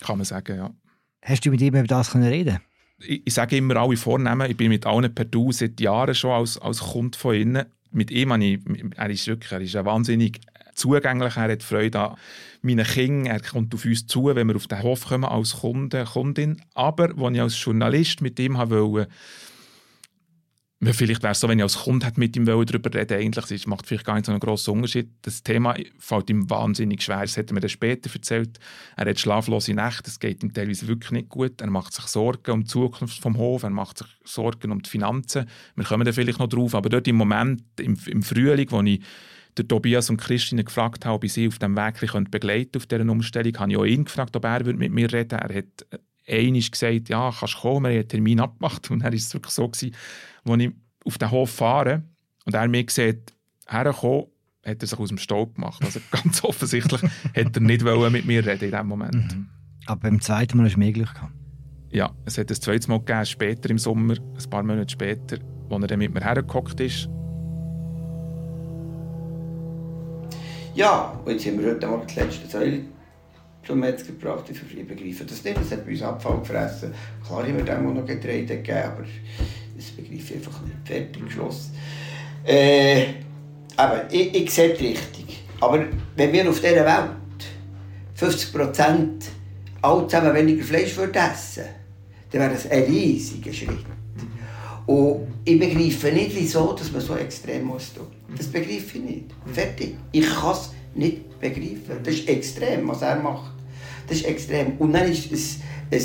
Kann 0.00 0.18
man 0.18 0.24
sagen, 0.24 0.56
ja. 0.56 0.70
Hast 1.22 1.46
du 1.46 1.50
mit 1.50 1.60
ihm 1.60 1.74
über 1.74 1.84
das 1.84 2.10
können 2.10 2.28
reden 2.28 2.60
ich, 2.98 3.26
ich 3.26 3.34
sage 3.34 3.56
immer 3.56 3.76
alle 3.76 3.96
Vornehmen. 3.96 4.50
Ich 4.50 4.56
bin 4.56 4.68
mit 4.68 4.86
allen 4.86 5.14
per 5.14 5.24
Du 5.24 5.52
seit 5.52 5.80
Jahren 5.80 6.14
schon 6.14 6.30
als, 6.30 6.58
als 6.58 6.80
Kunde 6.80 7.16
von 7.16 7.34
ihnen. 7.34 7.64
Mit 7.90 8.10
ihm 8.10 8.32
ich, 8.40 8.60
er 8.96 9.10
ist 9.10 9.26
wirklich, 9.26 9.52
er 9.52 9.60
ist 9.60 9.76
ein 9.76 9.84
wahnsinnig 9.84 10.40
zugänglich. 10.74 11.36
Er 11.36 11.50
hat 11.50 11.62
Freude 11.62 12.00
an 12.00 12.16
meinen 12.62 12.84
Kindern. 12.84 13.26
Er 13.26 13.40
kommt 13.40 13.74
auf 13.74 13.84
uns 13.84 14.06
zu, 14.06 14.26
wenn 14.26 14.48
wir 14.48 14.56
auf 14.56 14.66
den 14.66 14.82
Hof 14.82 15.06
kommen 15.06 15.24
als 15.24 15.60
Kunde, 15.60 16.04
Kundin. 16.04 16.62
Aber 16.74 17.10
als 17.16 17.34
ich 17.34 17.40
als 17.40 17.64
Journalist 17.64 18.20
mit 18.20 18.38
ihm 18.38 18.56
wollte, 18.56 19.08
Vielleicht 20.92 21.22
wäre 21.22 21.32
es 21.32 21.40
so, 21.40 21.48
wenn 21.48 21.58
ich 21.58 21.62
als 21.62 21.78
Kunde 21.78 22.10
mit 22.16 22.36
ihm 22.36 22.44
darüber 22.44 22.92
reden 22.92 23.18
eigentlich 23.18 23.50
es 23.50 23.66
macht 23.66 23.86
vielleicht 23.86 24.04
gar 24.04 24.14
nicht 24.14 24.26
so 24.26 24.32
einen 24.32 24.40
grossen 24.40 24.72
Unterschied. 24.72 25.08
Das 25.22 25.42
Thema 25.42 25.76
fällt 25.98 26.28
ihm 26.28 26.50
wahnsinnig 26.50 27.02
schwer. 27.02 27.22
Das 27.22 27.36
hat 27.36 27.50
er 27.50 27.54
mir 27.54 27.60
dann 27.60 27.70
später 27.70 28.10
erzählt. 28.12 28.58
Er 28.96 29.08
hat 29.08 29.18
schlaflose 29.18 29.72
Nächte, 29.72 30.10
es 30.10 30.18
geht 30.18 30.42
ihm 30.42 30.52
teilweise 30.52 30.86
wirklich 30.86 31.12
nicht 31.12 31.28
gut. 31.28 31.60
Er 31.60 31.70
macht 31.70 31.94
sich 31.94 32.06
Sorgen 32.06 32.50
um 32.50 32.60
die 32.62 32.66
Zukunft 32.66 33.20
vom 33.20 33.38
Hof, 33.38 33.62
er 33.62 33.70
macht 33.70 33.98
sich 33.98 34.08
Sorgen 34.24 34.72
um 34.72 34.82
die 34.82 34.90
Finanzen. 34.90 35.46
Wir 35.74 35.84
kommen 35.84 36.04
da 36.04 36.12
vielleicht 36.12 36.40
noch 36.40 36.48
drauf, 36.48 36.74
aber 36.74 36.88
dort 36.88 37.08
im 37.08 37.16
Moment, 37.16 37.62
im, 37.80 37.96
im 38.06 38.22
Frühling, 38.22 38.70
wo 38.70 38.82
ich 38.82 39.00
der 39.56 39.68
Tobias 39.68 40.10
und 40.10 40.16
Christine 40.16 40.64
gefragt 40.64 41.04
habe, 41.04 41.14
ob 41.14 41.24
ich 41.24 41.32
sie 41.32 41.48
auf 41.48 41.58
dem 41.58 41.76
Weg 41.76 42.00
begleiten 42.30 42.76
auf 42.76 42.86
dieser 42.86 43.08
Umstellung, 43.08 43.56
habe 43.58 43.72
ich 43.72 43.76
auch 43.78 43.84
ihn 43.84 44.04
gefragt, 44.04 44.34
ob 44.36 44.44
er 44.44 44.64
mit 44.64 44.92
mir 44.92 45.12
reden 45.12 45.38
würde. 45.40 45.54
Er 45.54 45.58
hat 45.58 46.00
einmal 46.28 46.60
gesagt, 46.60 47.08
ja, 47.08 47.32
kannst 47.38 47.56
kommen, 47.56 47.84
wir 47.84 47.90
haben 47.90 47.98
einen 47.98 48.08
Termin 48.08 48.40
abgemacht. 48.40 48.90
Und 48.90 49.00
dann 49.00 49.12
war 49.12 49.14
es 49.14 49.32
wirklich 49.32 49.52
so, 49.52 49.68
gewesen, 49.68 49.94
als 50.44 50.62
ich 50.62 50.70
auf 51.04 51.18
den 51.18 51.30
Hof 51.30 51.50
fahre 51.50 52.02
und 52.44 52.54
er 52.54 52.68
mir 52.68 52.84
sieht, 52.88 53.32
herkommen, 53.66 54.26
hat 54.64 54.82
er 54.82 54.88
sich 54.88 54.98
aus 54.98 55.08
dem 55.08 55.18
Staub 55.18 55.54
gemacht. 55.54 55.82
Also 55.84 56.00
ganz 56.10 56.42
offensichtlich 56.42 57.02
hat 57.02 57.56
er 57.56 57.60
nicht 57.60 57.84
mit 57.84 58.26
mir 58.26 58.44
reden 58.44 58.64
in 58.64 58.70
diesem 58.70 58.86
Moment. 58.86 59.36
Mhm. 59.36 59.48
Aber 59.86 60.00
beim 60.00 60.20
zweiten 60.20 60.56
Mal 60.58 60.70
mehr 60.76 60.92
Glück 60.92 61.14
gehabt? 61.14 61.32
Ja, 61.90 62.12
es 62.24 62.38
hat 62.38 62.50
ein 62.50 62.60
zweites 62.60 62.88
Mal 62.88 62.98
gegeben, 62.98 63.26
später 63.26 63.70
im 63.70 63.78
Sommer, 63.78 64.14
ein 64.14 64.50
paar 64.50 64.62
Monate 64.62 64.90
später, 64.90 65.38
als 65.70 65.82
er 65.82 65.86
dann 65.86 65.98
mit 65.98 66.12
mir 66.12 66.22
hergehockt 66.22 66.80
ist. 66.80 67.08
Ja, 70.74 71.16
und 71.24 71.32
jetzt 71.32 71.46
haben 71.46 71.62
wir 71.62 71.70
heute 71.70 71.86
Abend 71.86 72.10
die 72.10 72.18
letzte 72.18 72.48
Säule 72.48 72.80
zum 73.64 73.78
Metzger 73.78 74.08
gebracht. 74.08 74.44
Ich 74.50 74.88
begreife 74.88 75.24
das 75.24 75.44
nicht, 75.44 75.56
das 75.56 75.70
hat 75.70 75.84
bei 75.84 75.92
uns 75.92 76.02
Abfall 76.02 76.38
gefressen. 76.40 76.92
Klar 77.24 77.44
haben 77.44 77.56
wir 77.56 77.64
dem 77.64 77.86
auch 77.86 77.94
noch 77.94 78.04
Getreide 78.04 78.56
gegeben, 78.56 78.82
aber 78.84 79.04
das 79.76 79.86
begreife 79.90 80.34
ich 80.34 80.34
einfach 80.34 80.60
nicht. 80.62 80.76
Fertig, 80.84 81.30
Schluss. 81.30 81.70
Äh, 82.44 83.06
aber 83.76 84.12
ich, 84.12 84.34
ich 84.34 84.50
sehe 84.50 84.74
die 84.74 84.88
Richtung. 84.88 85.26
Aber 85.60 85.84
wenn 86.16 86.32
wir 86.32 86.50
auf 86.50 86.60
dieser 86.60 86.84
Welt 86.84 87.10
50 88.14 88.52
Prozent 88.52 89.26
alle 89.80 90.08
zusammen 90.08 90.34
weniger 90.34 90.64
Fleisch 90.64 90.96
würden 90.96 91.14
essen 91.14 91.64
dann 92.32 92.40
wäre 92.40 92.52
das 92.52 92.68
ein 92.68 92.82
riesiger 92.82 93.52
Schritt. 93.52 93.93
Und 94.86 95.26
ich 95.44 95.58
begreife 95.58 96.12
nicht, 96.12 96.34
wieso 96.34 96.72
dass 96.72 96.92
man 96.92 97.00
so 97.00 97.16
extrem 97.16 97.64
muss. 97.64 97.92
Das 98.36 98.46
begreife 98.46 98.98
ich 98.98 99.04
nicht. 99.04 99.24
Fertig. 99.52 99.96
Ich 100.12 100.26
kann 100.26 100.52
es 100.52 100.70
nicht 100.94 101.40
begreifen. 101.40 102.02
Das 102.02 102.14
ist 102.14 102.28
extrem, 102.28 102.86
was 102.88 103.02
er 103.02 103.16
macht. 103.16 103.52
Das 104.06 104.18
ist 104.18 104.26
extrem. 104.26 104.76
Und 104.78 104.92
dann 104.92 105.10
ist 105.10 105.32
es 105.32 105.58
ein, 105.90 106.00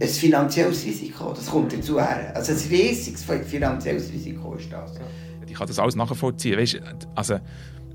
ein 0.00 0.08
finanzielles 0.08 0.84
Risiko. 0.84 1.32
Das 1.32 1.46
kommt 1.46 1.72
dazu 1.72 2.00
her. 2.00 2.32
Also 2.34 2.52
ein 2.52 2.58
riesiges 2.70 3.24
finanzielles 3.46 4.12
Risiko 4.12 4.54
ist 4.54 4.72
das. 4.72 4.94
Ich 5.46 5.54
kann 5.54 5.68
das 5.68 5.78
alles 5.78 5.94
nachvollziehen. 5.94 6.58
Weißt, 6.58 6.80
also, 7.14 7.38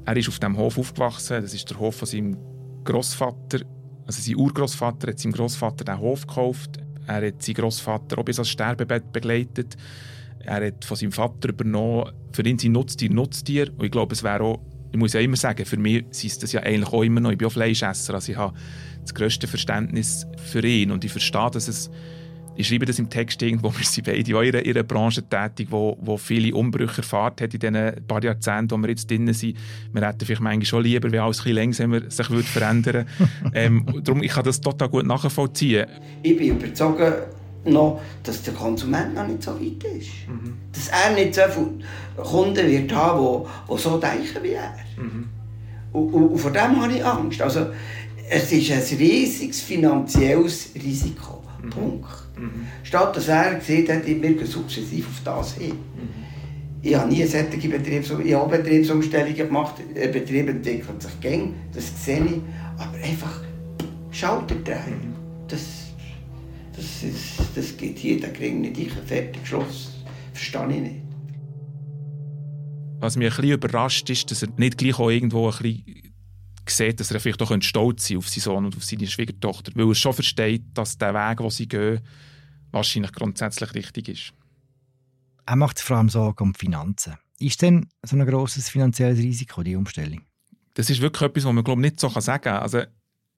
er 0.06 0.18
ist 0.18 0.30
auf 0.30 0.40
dem 0.40 0.58
Hof 0.58 0.78
aufgewachsen. 0.78 1.42
Das 1.42 1.54
ist 1.54 1.70
der 1.70 1.78
Hof 1.78 1.96
von 1.96 2.08
seinem 2.08 2.38
Großvater. 2.86 3.60
Also 4.08 4.22
sein 4.22 4.36
Urgroßvater 4.36 5.10
hat 5.10 5.20
seinem 5.20 5.34
Großvater 5.34 5.84
den 5.84 6.00
Hof 6.00 6.26
gekauft. 6.26 6.80
Er 7.06 7.28
hat 7.28 7.44
seinen 7.44 7.56
Großvater 7.56 8.18
auch 8.18 8.24
bis 8.24 8.40
ans 8.40 8.50
Sterbebett 8.50 9.12
begleitet. 9.12 9.76
Er 10.46 10.68
hat 10.68 10.86
von 10.86 10.98
seinem 10.98 11.12
Vater 11.12 11.50
übernommen. 11.50 12.12
Für 12.32 12.44
ihn 12.44 12.58
sind 12.58 12.74
Nutztier 12.74 13.12
Nutztier. 13.12 13.72
Und 13.78 13.86
ich 13.86 13.92
glaube, 13.92 14.14
es 14.14 14.24
wäre 14.24 14.44
auch, 14.44 14.60
ich 14.92 14.98
muss 14.98 15.14
ja 15.14 15.20
immer 15.20 15.38
sagen, 15.38 15.66
für 15.66 15.78
mich 15.78 16.06
ist 16.24 16.44
das 16.44 16.52
ja 16.52 16.62
eigentlich 16.62 16.92
auch 16.92 17.04
immer 17.04 17.22
noch, 17.22 17.32
ich 17.32 17.38
bin 17.38 17.48
auch 17.48 17.52
Fleischesser, 17.52 18.14
also 18.14 18.32
ich 18.32 18.38
habe 18.38 18.54
das 19.02 19.14
grösste 19.14 19.48
Verständnis 19.48 20.28
für 20.52 20.64
ihn 20.66 20.92
und 20.92 21.04
ich 21.06 21.12
verstehe, 21.12 21.50
dass 21.50 21.68
es 21.68 21.90
ich 22.56 22.68
schreibe 22.68 22.86
das 22.86 23.00
im 23.00 23.10
Text 23.10 23.42
irgendwo, 23.42 23.74
wir 23.78 23.86
sind 23.86 24.06
beide 24.06 24.38
auch 24.38 24.42
in 24.42 24.56
einer 24.56 24.84
Branche 24.84 25.24
tätig, 25.24 25.68
wo, 25.70 25.98
wo 26.02 26.18
viele 26.18 26.56
Umbrüche 26.56 26.98
erfahren 26.98 27.34
hat 27.40 27.54
in 27.54 27.60
diesen 27.60 28.08
paar 28.08 28.24
Jahrzehnten, 28.24 28.72
wo 28.72 28.78
wir 28.78 28.90
jetzt 28.90 29.10
drin 29.10 29.32
sind. 29.34 29.58
Wir 29.94 30.08
hätten 30.08 30.26
vielleicht 30.26 30.42
manchmal 30.42 30.66
schon 30.66 30.84
lieber, 30.84 31.12
wenn 31.12 31.20
alles 31.20 31.40
ein 31.40 31.44
bisschen 31.44 31.56
langsamer 31.56 32.12
sich 32.12 32.30
würde 32.30 32.44
verändern 32.44 33.06
würde. 33.18 33.32
ähm, 33.54 33.86
darum, 34.04 34.22
ich 34.24 34.32
kann 34.32 34.44
das 34.44 34.60
total 34.60 34.90
gut 34.90 35.06
nachvollziehen. 35.06 35.88
Ich 36.24 36.38
bin 36.38 36.58
überzeugt, 36.58 37.28
noch, 37.64 38.02
dass 38.24 38.44
der 38.44 38.54
Konsument 38.54 39.14
noch 39.14 39.28
nicht 39.28 39.44
so 39.44 39.52
weit 39.52 39.84
ist. 39.84 40.28
Mhm. 40.28 40.54
Dass 40.72 40.88
er 40.90 41.14
nicht 41.14 41.36
so 41.36 41.42
viele 41.50 42.24
Kunden 42.24 42.68
wird 42.68 42.94
haben, 42.94 43.46
die, 43.68 43.74
die 43.74 43.80
so 43.80 43.98
denken 43.98 44.44
wie 44.44 44.54
er. 44.54 44.74
Mhm. 44.98 45.30
Und, 45.94 46.14
und, 46.14 46.28
und, 46.30 46.38
vor 46.38 46.52
dem 46.52 46.82
habe 46.82 46.94
ich 46.94 47.06
Angst. 47.06 47.42
Also, 47.42 47.68
es 48.30 48.52
ist 48.52 48.72
ein 48.72 48.98
riesiges 48.98 49.62
finanzielles 49.62 50.70
Risiko. 50.76 51.44
Mhm. 51.62 51.70
Punkt. 51.70 52.10
Mhm. 52.38 52.68
Statt 52.84 53.16
dass 53.16 53.28
er 53.28 53.56
gesehen 53.56 53.88
hat, 53.90 54.08
ich 54.08 54.22
wirke 54.22 54.46
sukzessiv 54.46 55.08
auf 55.08 55.22
das 55.24 55.54
hin. 55.56 55.72
Mhm. 55.72 56.22
Ich 56.84 56.96
habe 56.96 57.10
nie 57.10 57.24
solche 57.26 57.70
Betriebs 57.70 58.12
ich 58.24 58.34
habe 58.34 58.58
Betriebsumstellungen 58.58 59.36
gemacht. 59.36 59.76
Ein 59.96 60.12
Betrieb 60.12 60.50
entwickelt 60.50 61.02
sich 61.02 61.20
gern, 61.20 61.54
das 61.74 61.92
sehe 62.04 62.26
ich. 62.26 62.42
Aber 62.78 62.98
einfach 62.98 63.42
Schalter 64.10 64.56
drehen. 64.56 65.14
Mhm. 65.14 65.48
Das, 65.48 65.91
das, 66.82 67.04
ist, 67.04 67.40
das 67.56 67.78
geht 67.78 68.00
hier, 68.00 68.20
der 68.20 68.34
kriegt 68.34 68.56
nicht 68.56 68.78
ich 68.78 68.92
fertig 68.92 69.46
Schluss. 69.46 69.92
Verstehe 70.34 70.70
ich 70.70 70.82
nicht. 70.82 71.02
Was 73.00 73.18
mich 73.18 73.30
ein 73.30 73.36
bisschen 73.36 73.52
überrascht 73.54 74.10
ist, 74.10 74.30
dass 74.30 74.44
er 74.44 74.50
nicht 74.58 74.78
gleich 74.78 75.00
auch 75.00 75.10
irgendwo 75.10 75.50
ein 75.50 75.58
bisschen 75.58 76.14
sieht, 76.68 77.00
dass 77.00 77.12
er 77.12 77.20
vielleicht 77.20 77.42
auch 77.42 77.62
stolz 77.62 78.08
sein 78.08 78.18
auf 78.18 78.30
seinen 78.30 78.42
Sohn 78.42 78.66
und 78.66 78.78
auf 78.78 78.84
seine 78.84 79.08
Schwiegertochter, 79.08 79.72
weil 79.76 79.90
er 79.90 79.96
schon 79.96 80.14
versteht, 80.14 80.64
dass 80.74 80.98
der 80.98 81.14
Weg, 81.14 81.38
den 81.38 81.50
sie 81.50 81.68
gehen, 81.68 82.00
wahrscheinlich 82.72 83.12
grundsätzlich 83.12 83.74
richtig 83.74 84.10
ist. 84.10 84.34
Er 85.46 85.56
macht 85.56 85.80
sich 85.80 85.88
vor 85.88 85.98
allem 85.98 86.10
Sorgen 86.10 86.44
um 86.44 86.54
die 86.54 86.60
Finanzen. 86.60 87.16
Ist 87.40 87.62
denn 87.62 87.90
so 88.04 88.16
ein 88.16 88.26
grosses 88.26 88.70
finanzielles 88.70 89.18
Risiko, 89.18 89.64
die 89.64 89.76
Umstellung? 89.76 90.22
Das 90.76 90.90
ist 90.90 91.02
wirklich 91.02 91.28
etwas, 91.28 91.44
was 91.44 91.54
man 91.54 91.64
glaube 91.64 91.82
nicht 91.82 92.00
so 92.00 92.08
sagen 92.08 92.44
kann. 92.44 92.62
Also, 92.62 92.84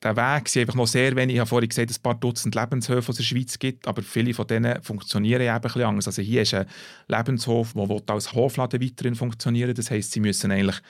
der 0.04 0.16
Weg 0.18 0.46
ist 0.48 0.58
einfach 0.58 0.76
noch 0.76 0.88
sehr 0.88 1.16
wenig. 1.16 1.36
Ich 1.36 1.40
habe 1.40 1.48
vorhin 1.48 1.70
gesagt, 1.70 1.90
ein 1.90 2.02
paar 2.02 2.16
Dutzend 2.16 2.56
Lebenshöfe, 2.56 3.12
es 3.12 3.20
in 3.20 3.24
der 3.24 3.28
Schweiz 3.28 3.58
gibt, 3.58 3.88
aber 3.88 4.02
viele 4.02 4.34
von 4.34 4.46
denen 4.48 4.82
funktionieren 4.82 5.42
eben 5.42 5.52
ein 5.52 5.62
bisschen 5.62 5.84
anders. 5.84 6.08
Also 6.08 6.22
hier 6.22 6.42
ist 6.42 6.54
ein 6.54 6.66
Lebenshof, 7.08 7.74
der 7.74 8.14
als 8.14 8.34
Hofladen 8.34 8.82
weiterhin 8.82 9.16
funktionieren 9.16 9.74
Das 9.74 9.92
heisst, 9.92 10.12
sie 10.12 10.20
müssen 10.20 10.52
eigentlich 10.52 10.82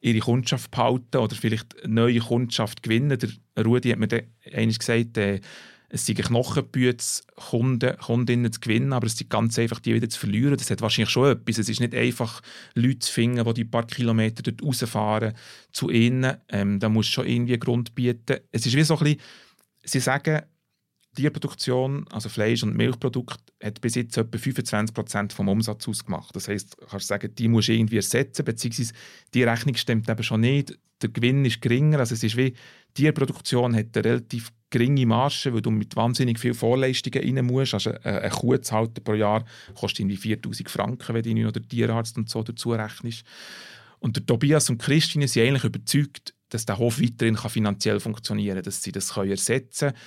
ihre 0.00 0.20
Kundschaft 0.20 0.70
behalten 0.70 1.18
oder 1.18 1.36
vielleicht 1.36 1.76
neue 1.86 2.20
Kundschaft 2.20 2.82
gewinnen. 2.82 3.18
Der 3.18 3.64
Rudi 3.64 3.90
hat 3.90 3.98
mir 3.98 4.08
einmal 4.52 4.74
gesagt, 4.74 5.18
äh, 5.18 5.40
es 5.92 6.06
sind 6.06 6.22
Knochenbüte, 6.22 7.04
Kunden, 7.34 7.96
Kundinnen 7.98 8.52
zu 8.52 8.60
gewinnen, 8.60 8.92
aber 8.92 9.06
es 9.06 9.14
ist 9.14 9.28
ganz 9.28 9.58
einfach, 9.58 9.80
die 9.80 9.92
wieder 9.92 10.08
zu 10.08 10.20
verlieren. 10.20 10.56
Das 10.56 10.70
hat 10.70 10.80
wahrscheinlich 10.80 11.10
schon 11.10 11.32
etwas. 11.32 11.58
Es 11.58 11.68
ist 11.68 11.80
nicht 11.80 11.94
einfach, 11.94 12.40
Leute 12.74 13.00
zu 13.00 13.12
finden, 13.12 13.44
die 13.44 13.54
die 13.54 13.64
paar 13.64 13.86
Kilometer 13.86 14.42
dort 14.42 14.62
rausfahren 14.62 15.34
zu 15.72 15.90
ihnen. 15.90 16.36
Ähm, 16.48 16.78
da 16.78 16.88
muss 16.88 17.08
schon 17.08 17.26
irgendwie 17.26 17.54
einen 17.54 17.60
Grund 17.60 17.94
bieten. 17.96 18.38
Es 18.52 18.66
ist 18.66 18.76
wie 18.76 18.84
so 18.84 18.96
ein 18.98 19.04
bisschen, 19.04 19.20
sie 19.82 20.00
sagen, 20.00 20.42
Tierproduktion, 21.14 22.06
also 22.08 22.28
Fleisch- 22.28 22.62
und 22.62 22.76
Milchprodukte, 22.76 23.52
hat 23.62 23.80
bis 23.80 23.96
jetzt 23.96 24.16
etwa 24.16 24.38
25% 24.38 25.32
vom 25.32 25.48
Umsatz 25.48 25.88
ausgemacht. 25.88 26.34
Das 26.34 26.48
heisst, 26.48 26.76
du 26.80 26.86
kannst 26.86 27.08
sagen, 27.08 27.34
die 27.34 27.48
musst 27.48 27.68
du 27.68 27.72
irgendwie 27.72 27.96
ersetzen, 27.96 28.44
beziehungsweise 28.44 28.92
die 29.34 29.42
Rechnung 29.42 29.74
stimmt 29.74 30.08
eben 30.08 30.22
schon 30.22 30.40
nicht. 30.40 30.78
Der 31.02 31.08
Gewinn 31.08 31.44
ist 31.44 31.60
geringer, 31.60 31.98
also 31.98 32.14
es 32.14 32.22
ist 32.22 32.36
wie, 32.36 32.54
Tierproduktion 32.94 33.74
hat 33.74 33.96
eine 33.96 34.04
relativ 34.04 34.52
geringe 34.70 35.06
Marge, 35.06 35.52
weil 35.52 35.62
du 35.62 35.70
mit 35.70 35.96
wahnsinnig 35.96 36.38
viel 36.38 36.54
Vorleistungen 36.54 37.36
rein 37.36 37.44
musst. 37.44 37.74
Also 37.74 37.92
eine 38.02 38.30
Kuh 38.30 38.56
zu 38.58 38.72
halten 38.72 39.02
pro 39.02 39.14
Jahr 39.14 39.44
kostet 39.74 40.00
irgendwie 40.00 40.16
4000 40.16 40.70
Franken, 40.70 41.14
wenn 41.14 41.22
du 41.22 41.42
noch 41.42 41.52
den 41.52 41.68
Tierarzt 41.68 42.16
und 42.16 42.28
so 42.28 42.42
dazu 42.42 42.72
rechnest. 42.72 43.24
Und 43.98 44.16
der 44.16 44.24
Tobias 44.24 44.70
und 44.70 44.78
Christine 44.78 45.28
sind 45.28 45.46
eigentlich 45.46 45.64
überzeugt, 45.64 46.34
dass 46.48 46.66
der 46.66 46.78
Hof 46.78 47.00
weiterhin 47.00 47.36
finanziell 47.36 48.00
funktionieren 48.00 48.56
kann, 48.56 48.64
dass 48.64 48.82
sie 48.82 48.92
das 48.92 49.16
ersetzen 49.16 49.90
können 49.90 50.00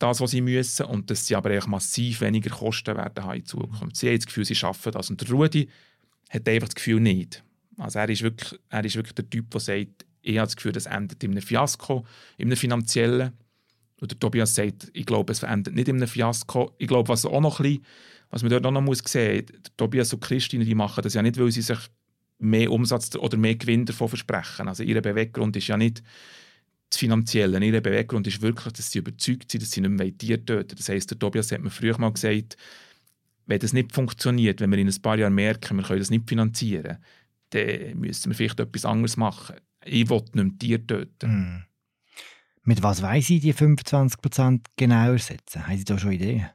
das, 0.00 0.20
was 0.20 0.30
sie 0.32 0.40
müssen, 0.40 0.86
und 0.86 1.10
dass 1.10 1.26
sie 1.26 1.36
aber 1.36 1.66
massiv 1.68 2.20
weniger 2.22 2.50
Kosten 2.50 2.96
werden 2.96 3.24
haben 3.24 3.38
in 3.38 3.44
Zukunft. 3.44 3.96
Sie 3.96 4.08
haben 4.08 4.16
das 4.16 4.26
Gefühl, 4.26 4.44
sie 4.44 4.54
schaffen 4.54 4.92
das. 4.92 5.10
Und 5.10 5.20
der 5.20 5.30
Rudi 5.30 5.68
hat 6.30 6.48
einfach 6.48 6.68
das 6.68 6.74
Gefühl 6.74 7.00
nicht. 7.00 7.44
Also 7.76 7.98
er 7.98 8.08
ist 8.08 8.22
wirklich, 8.22 8.58
er 8.68 8.84
ist 8.84 8.96
wirklich 8.96 9.14
der 9.14 9.28
Typ, 9.28 9.50
der 9.50 9.60
sagt, 9.60 10.06
ich 10.22 10.38
habe 10.38 10.46
das 10.46 10.56
Gefühl, 10.56 10.72
das 10.72 10.86
endet 10.86 11.22
in 11.22 11.32
einem 11.32 11.42
Fiasko, 11.42 12.04
in 12.36 12.48
einem 12.48 12.56
finanziellen. 12.56 13.32
Und 14.00 14.10
der 14.10 14.18
Tobias 14.18 14.54
sagt, 14.54 14.90
ich 14.92 15.06
glaube, 15.06 15.32
es 15.32 15.42
endet 15.42 15.74
nicht 15.74 15.88
in 15.88 15.96
einem 15.96 16.08
Fiasko. 16.08 16.74
Ich 16.78 16.88
glaube, 16.88 17.08
was 17.08 17.26
auch 17.26 17.40
noch 17.40 17.60
ein 17.60 17.64
bisschen, 17.64 17.84
was 18.30 18.42
man 18.42 18.50
dort 18.50 18.66
auch 18.66 18.70
noch 18.70 18.80
muss 18.80 19.02
sehen 19.04 19.46
muss, 19.50 19.72
Tobias 19.76 20.12
und 20.12 20.20
Christine, 20.20 20.64
die 20.64 20.74
machen 20.74 21.02
das 21.02 21.14
ja 21.14 21.22
nicht, 21.22 21.38
weil 21.38 21.50
sie 21.50 21.62
sich 21.62 21.78
mehr 22.38 22.72
Umsatz 22.72 23.14
oder 23.16 23.36
mehr 23.36 23.56
Gewinn 23.56 23.84
davon 23.84 24.08
versprechen. 24.08 24.68
Also 24.68 24.82
ihr 24.82 25.00
Beweggrund 25.02 25.56
ist 25.56 25.66
ja 25.66 25.76
nicht, 25.76 26.02
das 26.90 26.98
Finanzielle. 26.98 27.64
Ihr 27.64 27.80
Beweggrund 27.80 28.26
ist 28.26 28.42
wirklich, 28.42 28.72
dass 28.72 28.90
sie 28.90 28.98
überzeugt 28.98 29.50
sind, 29.50 29.62
dass 29.62 29.70
sie 29.70 29.80
nicht 29.80 29.90
mehr 29.90 30.16
Tiere 30.16 30.44
töten 30.44 30.76
Das 30.76 30.88
heisst, 30.88 31.10
der 31.10 31.18
Tobias 31.18 31.52
hat 31.52 31.60
mir 31.60 31.70
früher 31.70 31.98
mal 31.98 32.12
gesagt, 32.12 32.56
wenn 33.46 33.58
das 33.58 33.72
nicht 33.72 33.92
funktioniert, 33.92 34.60
wenn 34.60 34.70
wir 34.70 34.78
in 34.78 34.88
ein 34.88 35.02
paar 35.02 35.18
Jahren 35.18 35.34
merken, 35.34 35.76
wir 35.76 35.84
können 35.84 35.98
das 35.98 36.10
nicht 36.10 36.28
finanzieren, 36.28 36.98
dann 37.50 37.98
müssen 37.98 38.30
wir 38.30 38.36
vielleicht 38.36 38.60
etwas 38.60 38.84
anderes 38.84 39.16
machen. 39.16 39.56
Ich 39.84 40.08
will 40.08 40.18
nicht 40.18 40.34
mehr 40.34 40.58
Tiere 40.58 40.86
töten. 40.86 41.30
Mm. 41.30 41.64
Mit 42.64 42.82
was 42.82 43.02
weiss 43.02 43.26
Sie 43.26 43.40
die 43.40 43.54
25% 43.54 44.60
genau 44.76 45.12
ersetzen? 45.12 45.66
Haben 45.66 45.78
Sie 45.78 45.84
da 45.84 45.98
schon 45.98 46.12
Ideen? 46.12 46.50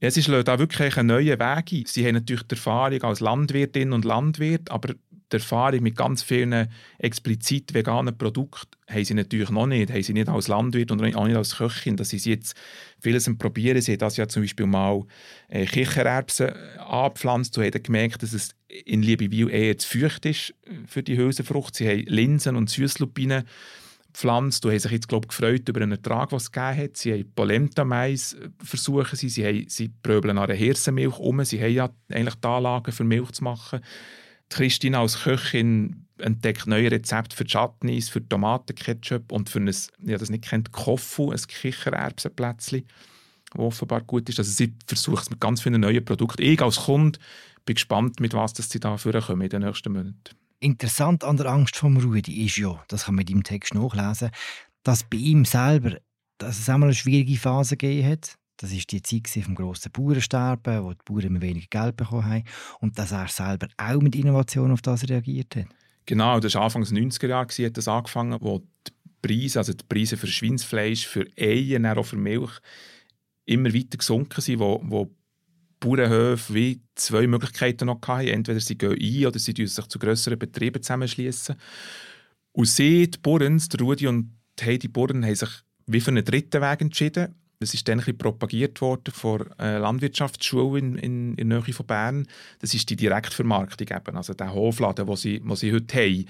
Ja, 0.00 0.10
sie 0.10 0.22
schlagen 0.22 0.44
da 0.44 0.58
wirklich 0.58 0.96
einen 0.96 1.08
neuen 1.08 1.38
Weg 1.38 1.72
ein. 1.72 1.84
Sie 1.86 2.06
haben 2.06 2.14
natürlich 2.14 2.44
die 2.44 2.54
Erfahrung 2.54 3.02
als 3.02 3.20
Landwirtin 3.20 3.92
und 3.92 4.04
Landwirt, 4.04 4.70
aber 4.70 4.94
die 5.32 5.36
Erfahrung 5.36 5.82
mit 5.82 5.96
ganz 5.96 6.22
vielen 6.22 6.68
explizit 6.98 7.74
veganen 7.74 8.16
Produkten 8.16 8.78
haben 8.88 9.04
sie 9.04 9.14
natürlich 9.14 9.50
noch 9.50 9.66
nicht. 9.66 9.90
Haben 9.90 10.02
sie 10.02 10.14
nicht 10.14 10.28
als 10.28 10.48
Landwirt 10.48 10.90
und 10.90 11.02
auch 11.14 11.26
nicht 11.26 11.36
als 11.36 11.56
Köchin. 11.56 11.96
Das 11.96 12.08
sie 12.08 12.30
jetzt 12.30 12.56
vieles 13.00 13.30
Probieren. 13.38 13.80
Sie 13.80 13.92
haben 13.92 13.98
das 13.98 14.16
ja 14.16 14.26
zum 14.28 14.42
Beispiel 14.42 14.66
mal 14.66 15.04
äh, 15.48 15.66
Kichererbsen 15.66 16.52
angepflanzt 16.78 17.56
und 17.58 17.64
haben 17.64 17.82
gemerkt, 17.82 18.22
dass 18.22 18.32
es 18.32 18.54
in 18.84 19.02
Liebewil 19.02 19.50
eher 19.50 19.76
zu 19.78 19.98
feucht 19.98 20.24
ist 20.26 20.54
für 20.86 21.02
die 21.02 21.16
Hülsenfrucht. 21.16 21.74
Sie 21.74 21.88
haben 21.88 22.04
Linsen 22.06 22.56
und 22.56 22.70
Süßlupinen 22.70 23.44
gepflanzt 24.12 24.64
und 24.64 24.72
haben 24.72 24.78
sich 24.78 24.92
jetzt, 24.92 25.08
glaube 25.08 25.26
ich, 25.26 25.36
gefreut 25.36 25.68
über 25.68 25.80
einen 25.80 25.92
Ertrag, 25.92 26.30
den 26.30 26.36
es 26.36 26.50
gegeben 26.50 26.76
hat. 26.76 26.96
Sie 26.96 27.12
haben 27.12 27.32
Polenta-Mais 27.34 28.34
äh, 28.34 28.48
versuchen 28.62 29.16
sie, 29.16 29.28
sie, 29.28 29.44
haben, 29.44 29.64
sie 29.68 29.88
pröbeln 29.88 30.38
an 30.38 30.48
der 30.48 30.56
Hirsenmilch 30.56 31.18
um. 31.18 31.44
Sie 31.44 31.60
haben 31.60 31.72
ja 31.72 31.90
eigentlich 32.10 32.34
die 32.34 32.48
Anlagen 32.48 32.92
für 32.92 33.04
Milch 33.04 33.32
zu 33.32 33.44
machen. 33.44 33.80
Christine 34.50 34.98
als 34.98 35.22
Köchin 35.22 36.06
entdeckt 36.18 36.66
neue 36.66 36.90
Rezepte 36.90 37.36
für 37.36 37.44
Chutneys, 37.44 38.08
für 38.08 38.26
Tomatenketchup 38.26 39.30
und 39.30 39.48
für 39.48 39.60
ein, 39.60 39.72
ja, 40.02 40.18
das 40.18 40.30
nicht 40.30 40.44
kennt, 40.44 40.72
Koffu, 40.72 41.30
ein 41.30 41.38
Kichererbsenplätzchen, 41.38 42.84
das 43.52 43.60
offenbar 43.60 44.00
gut 44.00 44.28
ist. 44.28 44.38
Also 44.38 44.50
sie 44.50 44.74
versucht 44.86 45.24
es 45.24 45.30
mit 45.30 45.40
ganz 45.40 45.60
vielen 45.60 45.80
neuen 45.80 46.04
Produkten. 46.04 46.42
Ich 46.42 46.60
als 46.60 46.76
Kunde 46.76 47.18
bin 47.64 47.74
gespannt, 47.74 48.20
mit 48.20 48.34
was 48.34 48.54
sie 48.56 48.80
da 48.80 48.96
kommen 48.96 49.42
in 49.42 49.48
den 49.48 49.62
nächsten 49.62 49.92
Monaten. 49.92 50.36
Interessant 50.60 51.22
an 51.22 51.36
der 51.36 51.46
Angst 51.46 51.76
vom 51.76 51.96
Rudi 51.98 52.44
ist 52.44 52.56
ja, 52.56 52.82
das 52.88 53.04
kann 53.04 53.14
man 53.14 53.26
deinem 53.26 53.44
Text 53.44 53.74
nachlesen, 53.74 54.30
dass 54.82 55.04
bei 55.04 55.18
ihm 55.18 55.44
selber 55.44 55.98
dass 56.38 56.60
es 56.60 56.68
einmal 56.68 56.88
eine 56.88 56.94
schwierige 56.94 57.36
Phase 57.36 57.76
gegeben 57.76 58.08
hat. 58.08 58.37
Das 58.58 58.72
war 58.72 58.80
die 58.90 59.02
Zeit 59.02 59.44
vom 59.44 59.54
grossen 59.54 59.92
Bauernsterben, 59.92 60.84
wo 60.84 60.92
die 60.92 60.98
Bauern 61.04 61.22
immer 61.22 61.40
weniger 61.40 61.68
Geld 61.70 61.96
bekommen 61.96 62.26
haben. 62.26 62.44
Und 62.80 62.98
dass 62.98 63.12
er 63.12 63.28
selber 63.28 63.68
auch 63.76 64.00
mit 64.00 64.16
Innovation 64.16 64.72
auf 64.72 64.82
das 64.82 65.08
reagiert 65.08 65.54
hat. 65.56 65.66
Genau, 66.06 66.40
das 66.40 66.54
war 66.54 66.62
Anfang 66.62 66.84
der 66.84 66.92
90er 66.92 67.28
Jahre, 67.28 67.66
hat 67.66 67.76
das 67.76 67.86
angefangen, 67.86 68.36
wo 68.40 68.62
die 68.86 68.92
Preise, 69.22 69.60
also 69.60 69.72
die 69.72 69.84
Preise 69.88 70.16
für 70.16 70.26
Schweinsfleisch, 70.26 71.06
für 71.06 71.26
Eier, 71.38 71.96
auch 71.96 72.06
für 72.06 72.16
Milch, 72.16 72.50
immer 73.44 73.72
weiter 73.72 73.96
gesunken 73.96 74.40
sind, 74.40 74.58
wo, 74.58 74.80
wo 74.84 75.14
Bauernhöfe 75.80 76.54
wie 76.54 76.80
zwei 76.96 77.26
Möglichkeiten 77.26 77.86
noch 77.86 78.00
hatten. 78.06 78.28
Entweder 78.28 78.60
sie 78.60 78.76
gehen 78.76 78.98
ein 79.00 79.26
oder 79.26 79.38
sie 79.38 79.54
sich 79.54 79.86
zu 79.86 79.98
grösseren 79.98 80.38
Betrieben 80.38 80.82
zusammenschließen. 80.82 81.54
Und 82.52 82.66
sie, 82.66 83.08
die 83.08 83.18
Bauern, 83.18 83.62
Rudi 83.80 84.08
und 84.08 84.32
Heidi 84.60 84.88
Bauern, 84.88 85.24
haben 85.24 85.34
sich 85.34 85.50
wie 85.86 86.00
für 86.00 86.10
einen 86.10 86.24
dritten 86.24 86.60
Weg 86.60 86.80
entschieden. 86.80 87.34
Das 87.60 87.74
ist 87.74 87.88
dann 87.88 87.94
ein 87.94 88.04
bisschen 88.04 88.18
propagiert 88.18 88.80
worden 88.80 89.12
von 89.12 89.52
einer 89.54 89.80
Landwirtschaftsschule 89.80 90.78
in, 90.78 90.96
in, 90.96 91.34
in 91.34 91.50
der 91.50 91.60
Nähe 91.60 91.74
von 91.74 91.86
Bern. 91.86 92.26
Das 92.60 92.72
ist 92.72 92.88
die 92.88 92.96
Direktvermarktung 92.96 93.88
eben, 93.88 94.16
also 94.16 94.32
der 94.32 94.54
Hofladen, 94.54 95.06
den 95.06 95.16
sie, 95.16 95.40
wo 95.44 95.56
sie 95.56 95.72
heute 95.72 95.96
haben. 95.96 96.24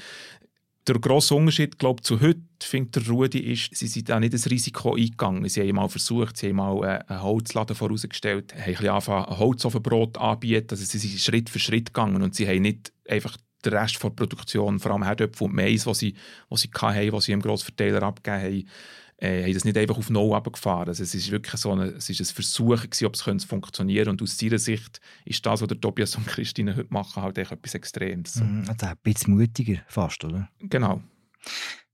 Der 0.87 0.99
grosse 0.99 1.35
Unterschied, 1.35 1.79
glaube 1.79 2.01
zu 2.01 2.23
heute, 2.23 2.41
findet 2.63 2.97
der 2.97 3.13
Rudi, 3.13 3.41
ist, 3.41 3.77
sie 3.77 3.89
sind 3.89 4.09
da 4.09 4.19
nicht 4.19 4.33
das 4.33 4.49
Risiko 4.49 4.95
eingegangen. 4.95 5.47
Sie 5.47 5.61
haben 5.61 5.75
mal 5.75 5.91
versucht, 5.91 6.39
sie 6.39 6.49
haben 6.49 6.57
mal 6.57 6.83
äh, 6.83 7.13
einen 7.13 7.23
Holzladen 7.23 7.77
vorausgestellt, 7.77 8.55
haben 8.55 8.77
ein 8.77 8.89
angefangen, 8.89 9.27
ein 9.27 9.39
Holzofenbrot 9.39 10.17
anbieten. 10.17 10.69
Also 10.71 10.83
sie 10.83 10.97
sind 10.97 11.21
Schritt 11.21 11.51
für 11.51 11.59
Schritt 11.59 11.93
gegangen 11.93 12.23
und 12.23 12.35
sie 12.35 12.49
haben 12.49 12.63
nicht 12.63 12.91
einfach 13.07 13.37
den 13.67 13.75
Rest 13.75 14.03
der 14.03 14.11
Produktion, 14.11 14.79
vor 14.79 14.93
allem 14.93 15.05
Herdöpfel 15.05 15.49
und 15.49 15.55
Mais, 15.55 15.85
was 15.85 15.99
sie, 15.99 16.15
sie 16.55 16.71
hatten, 16.73 17.13
was 17.13 17.25
sie 17.25 17.33
im 17.33 17.43
Grossverteiler 17.43 18.03
abgegeben 18.03 18.43
haben, 18.43 18.69
äh, 19.19 19.43
haben 19.45 19.53
das 19.53 19.65
nicht 19.65 19.77
einfach 19.77 19.99
auf 19.99 20.11
Null 20.11 20.35
abgefahren. 20.35 20.89
Also 20.89 21.03
es 21.03 21.15
ist 21.15 21.31
wirklich 21.31 21.61
so 21.61 21.73
eine, 21.73 21.87
es 21.87 22.09
ist 22.09 22.21
ein 22.21 22.35
Versuch 22.35 22.83
gewesen, 22.83 23.07
ob 23.07 23.15
es 23.15 23.45
funktionieren 23.45 24.07
könnte. 24.07 24.11
Und 24.11 24.23
aus 24.23 24.41
ihrer 24.41 24.59
Sicht 24.59 25.01
ist 25.25 25.45
das, 25.45 25.61
was 25.61 25.69
der 25.69 25.81
Tobias 25.81 26.15
und 26.17 26.27
Christine 26.27 26.77
heute 26.77 26.93
machen, 26.93 27.23
halt 27.23 27.39
etwas 27.39 27.75
Extremes. 27.75 28.37
Mhm, 28.37 28.65
also 28.69 28.87
ein 28.87 28.97
bisschen 29.03 29.37
mutiger 29.37 29.81
fast, 29.89 30.25
oder? 30.25 30.49
Genau. 30.61 31.03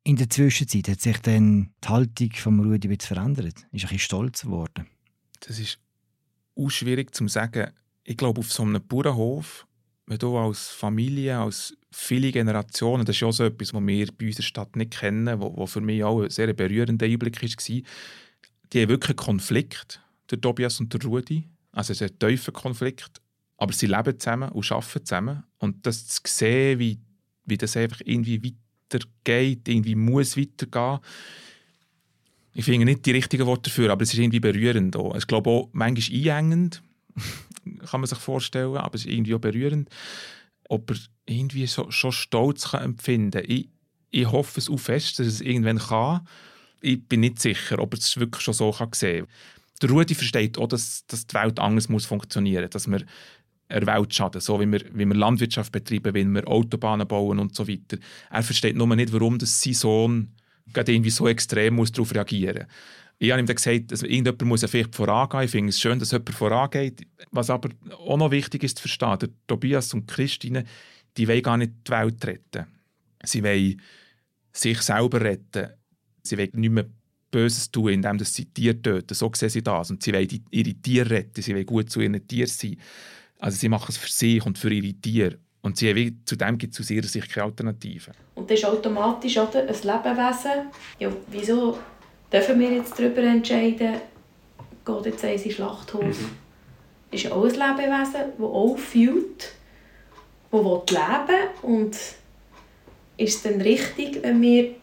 In 0.02 0.16
der 0.16 0.28
Zwischenzeit 0.28 0.88
hat 0.88 1.00
sich 1.00 1.18
dann 1.18 1.70
die 1.82 1.88
Haltung 1.88 2.30
von 2.32 2.60
Rudi 2.60 2.88
ein 2.88 3.00
verändert. 3.00 3.56
Ist 3.56 3.64
ein 3.64 3.70
bisschen 3.70 3.98
stolz 3.98 4.42
geworden. 4.42 4.86
Das 5.40 5.58
ist 5.58 5.78
auch 6.56 6.68
schwierig 6.68 7.14
zu 7.14 7.26
sagen. 7.26 7.70
Ich 8.04 8.18
glaube, 8.18 8.40
auf 8.40 8.52
so 8.52 8.62
einem 8.62 8.86
Bauernhof 8.86 9.66
wenn 10.06 10.18
du 10.18 10.36
als 10.36 10.68
Familie, 10.68 11.38
als 11.38 11.76
viele 11.94 12.32
Generationen, 12.32 13.04
das 13.04 13.16
ist 13.16 13.20
ja 13.20 13.28
auch 13.28 13.32
so 13.32 13.44
etwas, 13.44 13.72
was 13.72 13.86
wir 13.86 14.08
bei 14.18 14.26
unserer 14.26 14.42
Stadt 14.42 14.76
nicht 14.76 14.98
kennen, 14.98 15.40
wo, 15.40 15.66
für 15.66 15.80
mich 15.80 16.02
auch 16.02 16.22
ein 16.22 16.30
sehr 16.30 16.52
berührender 16.52 17.06
Einblick 17.06 17.40
war, 17.42 17.48
die 18.72 18.82
haben 18.82 18.88
wirklich 18.88 19.18
einen 19.18 19.24
Konflikt, 19.24 20.00
der 20.30 20.40
Tobias 20.40 20.80
und 20.80 20.92
der 20.92 21.02
Rudi. 21.02 21.44
Also 21.72 21.92
es 21.92 22.00
ist 22.00 22.12
ein 22.12 22.18
tiefer 22.18 22.52
Konflikt, 22.52 23.20
aber 23.56 23.72
sie 23.72 23.86
leben 23.86 24.18
zusammen 24.18 24.50
und 24.50 24.70
arbeiten 24.70 25.04
zusammen. 25.04 25.44
Und 25.58 25.86
das 25.86 26.06
zu 26.06 26.20
sehen, 26.26 26.78
wie, 26.78 26.98
wie 27.44 27.58
das 27.58 27.76
einfach 27.76 28.00
irgendwie 28.04 28.42
weitergeht, 28.42 29.68
irgendwie 29.68 29.94
muss 29.94 30.36
weitergehen, 30.36 30.98
ich 32.56 32.64
finde 32.64 32.84
nicht 32.84 33.04
die 33.04 33.10
richtigen 33.10 33.46
Worte 33.46 33.68
dafür, 33.68 33.90
aber 33.90 34.02
es 34.02 34.12
ist 34.12 34.20
irgendwie 34.20 34.38
berührend. 34.38 34.94
Auch. 34.96 35.16
Ich 35.16 35.26
glaube 35.26 35.50
auch 35.50 35.68
manchmal 35.72 36.36
einengend 36.36 36.82
kann 37.86 38.00
man 38.00 38.06
sich 38.06 38.18
vorstellen, 38.18 38.76
aber 38.76 38.94
es 38.94 39.04
ist 39.04 39.12
irgendwie 39.12 39.34
auch 39.34 39.40
berührend, 39.40 39.88
ob 40.68 40.90
er 40.90 40.96
irgendwie 41.26 41.66
so, 41.66 41.90
schon 41.90 42.12
Stolz 42.12 42.70
kann 42.70 42.82
empfinden 42.82 43.30
kann. 43.30 43.44
Ich, 43.46 43.68
ich 44.10 44.30
hoffe 44.30 44.60
es 44.60 44.70
auch 44.70 44.78
fest, 44.78 45.18
dass 45.18 45.26
es 45.26 45.40
irgendwann 45.40 45.78
kann. 45.78 46.26
Ich 46.80 47.02
bin 47.06 47.20
nicht 47.20 47.40
sicher, 47.40 47.78
ob 47.78 47.94
es 47.94 48.18
wirklich 48.18 48.42
schon 48.42 48.54
so 48.54 48.70
kann 48.70 48.90
sehen 48.92 49.26
kann. 49.26 49.34
Der 49.82 49.90
Rudi 49.90 50.14
versteht 50.14 50.58
auch, 50.58 50.68
dass, 50.68 51.04
dass 51.06 51.26
die 51.26 51.34
Welt 51.34 51.58
anders 51.58 51.88
muss 51.88 52.06
funktionieren 52.06 52.64
muss, 52.64 52.70
dass 52.70 52.88
wir 52.88 53.04
der 53.70 53.86
Welt 53.86 54.14
schaden, 54.14 54.40
so 54.40 54.60
wie 54.60 54.70
wir, 54.70 54.82
wie 54.92 55.06
wir 55.06 55.14
Landwirtschaft 55.14 55.72
betreiben, 55.72 56.14
wie 56.14 56.24
wir 56.24 56.46
Autobahnen 56.46 57.08
bauen 57.08 57.38
und 57.38 57.54
so 57.56 57.66
weiter. 57.66 57.98
Er 58.30 58.42
versteht 58.42 58.76
nur 58.76 58.94
nicht, 58.94 59.12
warum 59.12 59.40
sein 59.40 59.74
Sohn 59.74 60.28
irgendwie 60.74 61.10
so 61.10 61.26
extrem 61.28 61.74
muss 61.74 61.92
darauf 61.92 62.14
reagieren 62.14 62.58
muss. 62.58 62.66
Ich 63.18 63.30
habe 63.30 63.40
ihm 63.40 63.46
dann 63.46 63.56
gesagt, 63.56 63.92
dass 63.92 64.02
irgendjemand 64.02 64.42
muss 64.42 64.64
vielleicht 64.64 64.94
vorangehen. 64.94 65.44
Ich 65.44 65.50
finde 65.50 65.70
es 65.70 65.80
schön, 65.80 65.98
dass 65.98 66.10
jemand 66.10 66.30
vorangeht. 66.30 67.06
Was 67.30 67.48
aber 67.48 67.70
auch 68.06 68.16
noch 68.16 68.30
wichtig 68.30 68.64
ist 68.64 68.78
zu 68.78 68.82
verstehen, 68.82 69.18
der 69.20 69.28
Tobias 69.46 69.94
und 69.94 70.08
Christine, 70.08 70.64
die 71.16 71.28
wollen 71.28 71.42
gar 71.42 71.56
nicht 71.56 71.72
die 71.86 71.90
Welt 71.92 72.26
retten. 72.26 72.66
Sie 73.22 73.42
wollen 73.42 73.80
sich 74.52 74.80
selber 74.82 75.20
retten. 75.20 75.70
Sie 76.22 76.38
wollen 76.38 76.50
nicht 76.54 76.70
mehr 76.70 76.86
Böses 77.30 77.70
tun, 77.70 77.88
indem 77.88 78.18
sie 78.20 78.46
Tiere 78.46 78.80
töten. 78.80 79.14
So 79.14 79.30
sehen 79.34 79.48
sie 79.48 79.62
das. 79.62 79.90
Und 79.90 80.02
sie 80.02 80.12
wollen 80.12 80.44
ihre 80.50 80.74
Tiere 80.74 81.10
retten. 81.10 81.42
Sie 81.42 81.54
wollen 81.54 81.66
gut 81.66 81.90
zu 81.90 82.00
ihren 82.00 82.26
Tieren 82.26 82.48
sein. 82.48 82.76
Also 83.38 83.58
sie 83.58 83.68
machen 83.68 83.86
es 83.88 83.96
für 83.96 84.10
sich 84.10 84.44
und 84.46 84.58
für 84.58 84.72
ihre 84.72 84.94
Tiere. 84.94 85.38
Und 85.64 85.78
sie 85.78 85.88
haben, 85.88 86.22
zu 86.26 86.36
dem 86.36 86.58
gibt 86.58 86.74
es 86.74 86.80
aus 86.80 86.90
ihrer 86.90 87.06
Sicht 87.06 87.30
keine 87.30 87.46
Alternative. 87.46 88.12
Und 88.34 88.50
das 88.50 88.58
ist 88.58 88.66
automatisch 88.66 89.36
oder, 89.38 89.60
ein 89.60 89.66
Lebewesen. 89.66 90.70
Ja, 90.98 91.10
wieso 91.30 91.78
dürfen 92.30 92.60
wir 92.60 92.70
jetzt 92.70 92.98
darüber 92.98 93.22
entscheiden, 93.22 93.94
geht 94.84 95.06
jetzt 95.06 95.24
in 95.24 95.50
Schlachthof. 95.50 96.04
Mhm. 96.04 96.30
Ist 97.10 97.32
auch 97.32 97.44
ein 97.44 97.50
Lebewesen, 97.50 98.32
das 98.36 98.40
auch 98.40 98.76
fühlt, 98.76 99.54
das 100.62 100.90
leben 100.90 101.28
will. 101.28 101.48
Und 101.62 101.96
ist 103.16 103.36
es 103.36 103.42
dann 103.42 103.60
richtig, 103.60 104.22
wenn 104.22 104.40
wir 104.40 104.74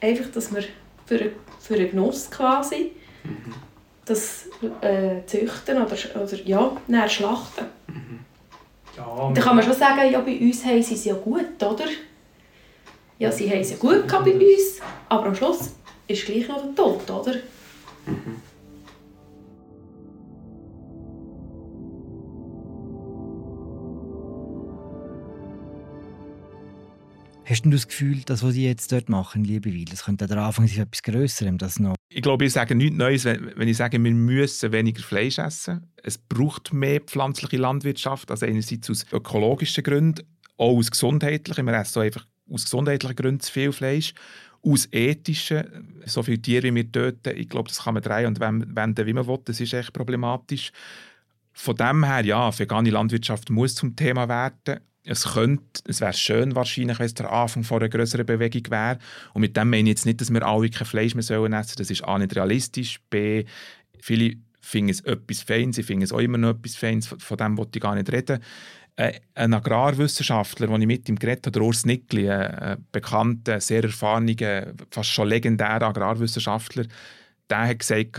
einfach, 0.00 0.30
dass 0.32 0.54
wir 0.54 0.64
für, 1.06 1.32
für 1.60 1.74
einen 1.74 1.90
Genuss 1.90 2.30
quasi 2.30 2.92
mhm. 3.24 3.54
das 4.04 4.46
äh, 4.80 5.24
züchten 5.26 5.76
oder, 5.76 5.96
oder 6.14 6.36
ja, 6.44 6.76
dann 6.88 7.08
schlachten? 7.08 7.66
Mhm. 7.86 8.20
Ja, 8.96 9.30
dann 9.34 9.44
kann 9.44 9.56
man 9.56 9.64
schon 9.64 9.74
sagen, 9.74 10.10
ja, 10.10 10.20
bei 10.20 10.38
uns 10.38 10.64
haben 10.64 10.82
sie 10.82 10.94
es 10.94 11.04
ja 11.04 11.14
gut, 11.14 11.62
oder? 11.62 11.84
Ja, 13.18 13.30
sie 13.30 13.48
haben 13.50 13.60
es 13.60 13.70
ja 13.70 13.76
gut 13.76 14.06
bei 14.08 14.32
uns, 14.32 14.80
aber 15.08 15.26
am 15.26 15.34
Schluss 15.34 15.74
ist 16.06 16.26
gleich 16.26 16.48
noch 16.48 16.62
der 16.62 16.74
Tod, 16.74 17.10
oder? 17.10 17.34
Mhm. 18.06 18.40
Hast 27.50 27.62
du 27.62 27.70
das 27.70 27.88
Gefühl, 27.88 28.20
dass 28.20 28.44
was 28.44 28.54
sie 28.54 28.64
jetzt 28.64 28.92
dort 28.92 29.08
machen, 29.08 29.42
liebe 29.42 29.74
Weil, 29.74 29.84
das 29.86 30.04
könnte 30.04 30.28
der 30.28 30.36
Anfang 30.36 30.68
sein 30.68 30.82
etwas 30.82 31.02
Größerem, 31.02 31.58
das 31.58 31.80
noch? 31.80 31.96
Ich 32.08 32.22
glaube, 32.22 32.44
ich 32.44 32.52
sage 32.52 32.76
nichts 32.76 32.96
Neues, 32.96 33.24
wenn 33.24 33.66
ich 33.66 33.76
sage, 33.76 34.00
wir 34.00 34.12
müssen 34.12 34.70
weniger 34.70 35.02
Fleisch 35.02 35.38
essen. 35.38 35.92
Es 36.00 36.16
braucht 36.16 36.72
mehr 36.72 37.00
pflanzliche 37.00 37.56
Landwirtschaft, 37.56 38.30
also 38.30 38.46
einerseits 38.46 38.88
aus 38.88 39.04
ökologischen 39.10 39.82
Gründen, 39.82 40.24
auch 40.58 40.76
aus 40.76 40.92
gesundheitlichen. 40.92 41.66
Wir 41.66 41.74
essen 41.74 42.02
einfach 42.02 42.24
aus 42.48 42.66
gesundheitlichen 42.66 43.16
Gründen 43.16 43.40
zu 43.40 43.50
viel 43.50 43.72
Fleisch 43.72 44.14
aus 44.62 44.86
ethischen, 44.92 46.02
so 46.06 46.22
viele 46.22 46.40
Tiere 46.40 46.68
wie 46.68 46.74
wir 46.76 46.92
töten, 46.92 47.36
ich 47.36 47.48
glaube, 47.48 47.68
das 47.68 47.82
kann 47.82 47.94
man 47.94 48.02
drehen 48.04 48.26
und 48.26 48.38
wenden, 48.38 49.06
wie 49.06 49.12
man 49.12 49.26
will, 49.26 49.38
das 49.44 49.58
ist 49.58 49.72
echt 49.72 49.92
problematisch. 49.92 50.70
Von 51.52 51.74
dem 51.74 52.04
her, 52.04 52.24
ja, 52.24 52.56
vegane 52.56 52.90
Landwirtschaft 52.90 53.50
muss 53.50 53.74
zum 53.74 53.96
Thema 53.96 54.28
werden. 54.28 54.84
Es 55.04 55.32
könnte, 55.32 55.82
es 55.86 56.00
wäre 56.00 56.12
schön 56.12 56.54
wahrscheinlich, 56.54 56.98
wenn 56.98 57.06
es 57.06 57.14
der 57.14 57.32
Anfang 57.32 57.64
von 57.64 57.78
einer 57.80 57.88
größeren 57.88 58.26
Bewegung 58.26 58.70
wäre. 58.70 58.98
Und 59.32 59.40
mit 59.40 59.56
dem 59.56 59.70
meine 59.70 59.88
ich 59.88 59.96
jetzt 59.96 60.06
nicht, 60.06 60.20
dass 60.20 60.32
wir 60.32 60.46
alle 60.46 60.68
kein 60.68 60.86
Fleisch 60.86 61.14
mehr 61.14 61.22
sollen 61.22 61.52
essen. 61.54 61.76
Das 61.78 61.90
ist 61.90 62.04
A 62.04 62.18
nicht 62.18 62.36
realistisch, 62.36 63.00
B 63.08 63.44
viele 64.02 64.36
finde 64.60 64.92
es 64.92 65.00
etwas 65.00 65.42
Feines, 65.42 65.78
ich 65.78 65.86
finde 65.86 66.04
es 66.04 66.12
auch 66.12 66.18
immer 66.18 66.38
noch 66.38 66.50
etwas 66.50 66.76
Feines, 66.76 67.06
von, 67.06 67.18
von 67.18 67.36
dem 67.36 67.56
wollte 67.58 67.78
ich 67.78 67.82
gar 67.82 67.94
nicht 67.94 68.12
reden. 68.12 68.40
Äh, 68.96 69.20
ein 69.34 69.54
Agrarwissenschaftler, 69.54 70.66
den 70.66 70.82
ich 70.82 70.86
mit 70.86 71.08
ihm 71.08 71.16
geredet 71.16 71.46
habe, 71.46 71.62
Urs 71.62 71.86
Nickli, 71.86 72.30
ein 72.30 72.86
bekannter, 72.92 73.60
sehr 73.60 73.82
erfahrener, 73.82 74.74
fast 74.90 75.10
schon 75.10 75.28
legendärer 75.28 75.88
Agrarwissenschaftler, 75.88 76.84
der 77.48 77.68
hat 77.68 77.78
gesagt, 77.78 78.12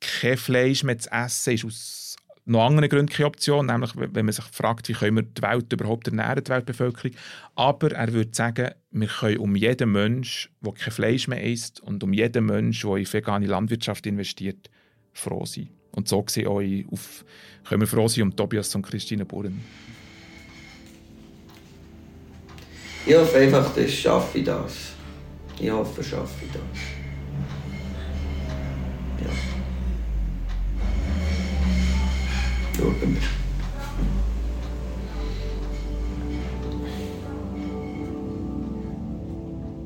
kein 0.00 0.36
Fleisch 0.36 0.82
mehr 0.84 0.98
zu 0.98 1.10
essen 1.10 1.54
ist 1.54 1.64
aus 1.64 2.16
noch 2.44 2.66
anderen 2.66 2.88
Gründen 2.88 3.12
keine 3.12 3.28
Option, 3.28 3.66
nämlich 3.66 3.92
wenn 3.94 4.26
man 4.26 4.32
sich 4.32 4.44
fragt, 4.46 4.88
wie 4.88 4.94
können 4.94 5.16
wir 5.16 5.22
die 5.22 5.42
Welt 5.42 5.72
überhaupt 5.72 6.08
ernähren, 6.08 6.42
die 6.42 6.50
Weltbevölkerung. 6.50 7.12
Aber 7.54 7.92
er 7.92 8.12
würde 8.12 8.30
sagen, 8.32 8.70
wir 8.90 9.06
können 9.06 9.38
um 9.38 9.54
jeden 9.54 9.92
Mensch, 9.92 10.50
der 10.60 10.72
kein 10.72 10.92
Fleisch 10.92 11.28
mehr 11.28 11.42
isst 11.42 11.80
und 11.80 12.02
um 12.02 12.12
jeden 12.12 12.46
Mensch, 12.46 12.82
der 12.82 12.96
in 12.96 13.12
vegane 13.12 13.46
Landwirtschaft 13.46 14.06
investiert, 14.06 14.70
froh 15.12 15.44
sein. 15.44 15.68
Und 15.92 16.08
so 16.08 16.22
gesehen 16.22 16.48
auch 16.48 16.62
auf, 16.90 17.24
können 17.64 17.82
wir 17.82 17.86
froh 17.86 18.08
sein 18.08 18.24
um 18.24 18.34
Tobias 18.34 18.74
und 18.74 18.82
Christine 18.82 19.24
Buren. 19.24 19.60
Ich 23.06 23.14
hoffe 23.14 23.38
einfach, 23.38 23.74
dass 23.74 23.92
schaffe 23.92 24.38
ich 24.38 24.44
das. 24.44 24.92
Ich 25.60 25.70
hoffe, 25.70 26.02
schaffe 26.02 26.44
ich 26.44 26.52
das. 26.52 27.01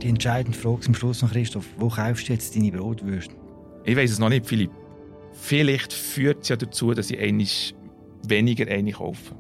Die 0.03 0.09
entscheidende 0.09 0.57
Frage 0.57 0.81
zum 0.81 0.95
Schluss 0.95 1.23
noch, 1.23 1.33
Christoph. 1.33 1.67
Wo 1.79 1.89
kaufst 1.89 2.29
du 2.29 2.33
jetzt 2.33 2.55
deine 2.55 2.71
Brotwürste? 2.71 3.35
Ich 3.85 3.97
weiß 3.97 4.13
es 4.13 4.19
noch 4.19 4.29
nicht, 4.29 4.47
Philipp. 4.47 4.71
Vielleicht 5.33 5.93
führt 5.93 6.43
es 6.43 6.49
ja 6.49 6.57
dazu, 6.57 6.95
dass 6.95 7.11
ich 7.11 7.19
eigentlich 7.19 7.75
weniger 8.29 8.71
eine 8.71 8.93
kaufe. 8.93 9.35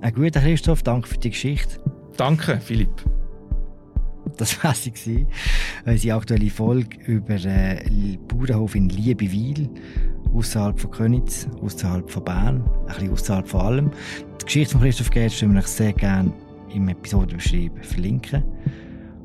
Ein 0.00 0.14
guter 0.14 0.40
Christoph, 0.40 0.82
danke 0.82 1.08
für 1.08 1.18
die 1.18 1.30
Geschichte. 1.30 1.80
Danke, 2.16 2.60
Philipp. 2.60 3.04
Das 4.36 4.62
war 4.62 4.74
sie, 4.74 5.26
unsere 5.84 6.16
aktuelle 6.16 6.50
Folge 6.50 6.98
über 7.06 7.36
den 7.36 8.18
Bauernhof 8.26 8.74
in 8.74 8.88
Liebewil, 8.88 9.68
außerhalb 10.36 10.78
von 10.78 10.90
Königs, 10.90 11.48
außerhalb 11.62 12.10
von 12.10 12.24
Bern, 12.24 12.64
ein 12.86 12.86
bisschen 12.86 13.12
außerhalb 13.12 13.48
von 13.48 13.60
allem. 13.60 13.90
Die 14.40 14.44
Geschichte 14.44 14.72
von 14.72 14.82
Christoph 14.82 15.10
Gertz 15.10 15.42
würde 15.42 15.58
ich 15.58 15.66
sehr 15.66 15.92
gerne 15.92 16.32
im 16.74 16.88
Episodenbeschrieb 16.88 17.72
verlinken. 17.84 18.44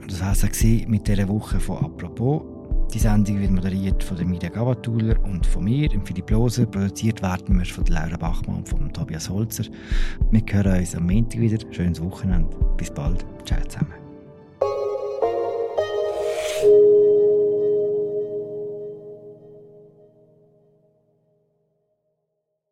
Und 0.02 0.12
das 0.12 0.22
war 0.22 0.32
es 0.32 0.64
mit 0.88 1.08
dieser 1.08 1.28
Woche 1.28 1.60
von 1.60 1.78
«Apropos». 1.78 2.44
Die 2.94 3.00
Sendung 3.00 3.40
wird 3.40 3.52
moderiert 3.52 4.04
von 4.04 4.18
der 4.18 4.26
Media 4.26 4.50
Gavatuller 4.50 5.16
und 5.24 5.46
von 5.46 5.64
mir, 5.64 5.88
dem 5.88 6.06
Philipp 6.06 6.30
Loser. 6.30 6.66
Produziert 6.66 7.22
werden 7.22 7.58
wir 7.58 7.66
von 7.66 7.86
Laura 7.86 8.18
Bachmann 8.18 8.58
und 8.58 8.68
von 8.68 8.92
Tobias 8.92 9.30
Holzer. 9.30 9.64
Wir 10.30 10.42
hören 10.52 10.80
uns 10.80 10.96
am 10.96 11.08
Montag 11.08 11.40
wieder. 11.40 11.58
Schönes 11.72 12.02
Wochenende. 12.02 12.50
Bis 12.76 12.92
bald. 12.92 13.26
Ciao 13.46 13.62
zusammen. 13.66 13.94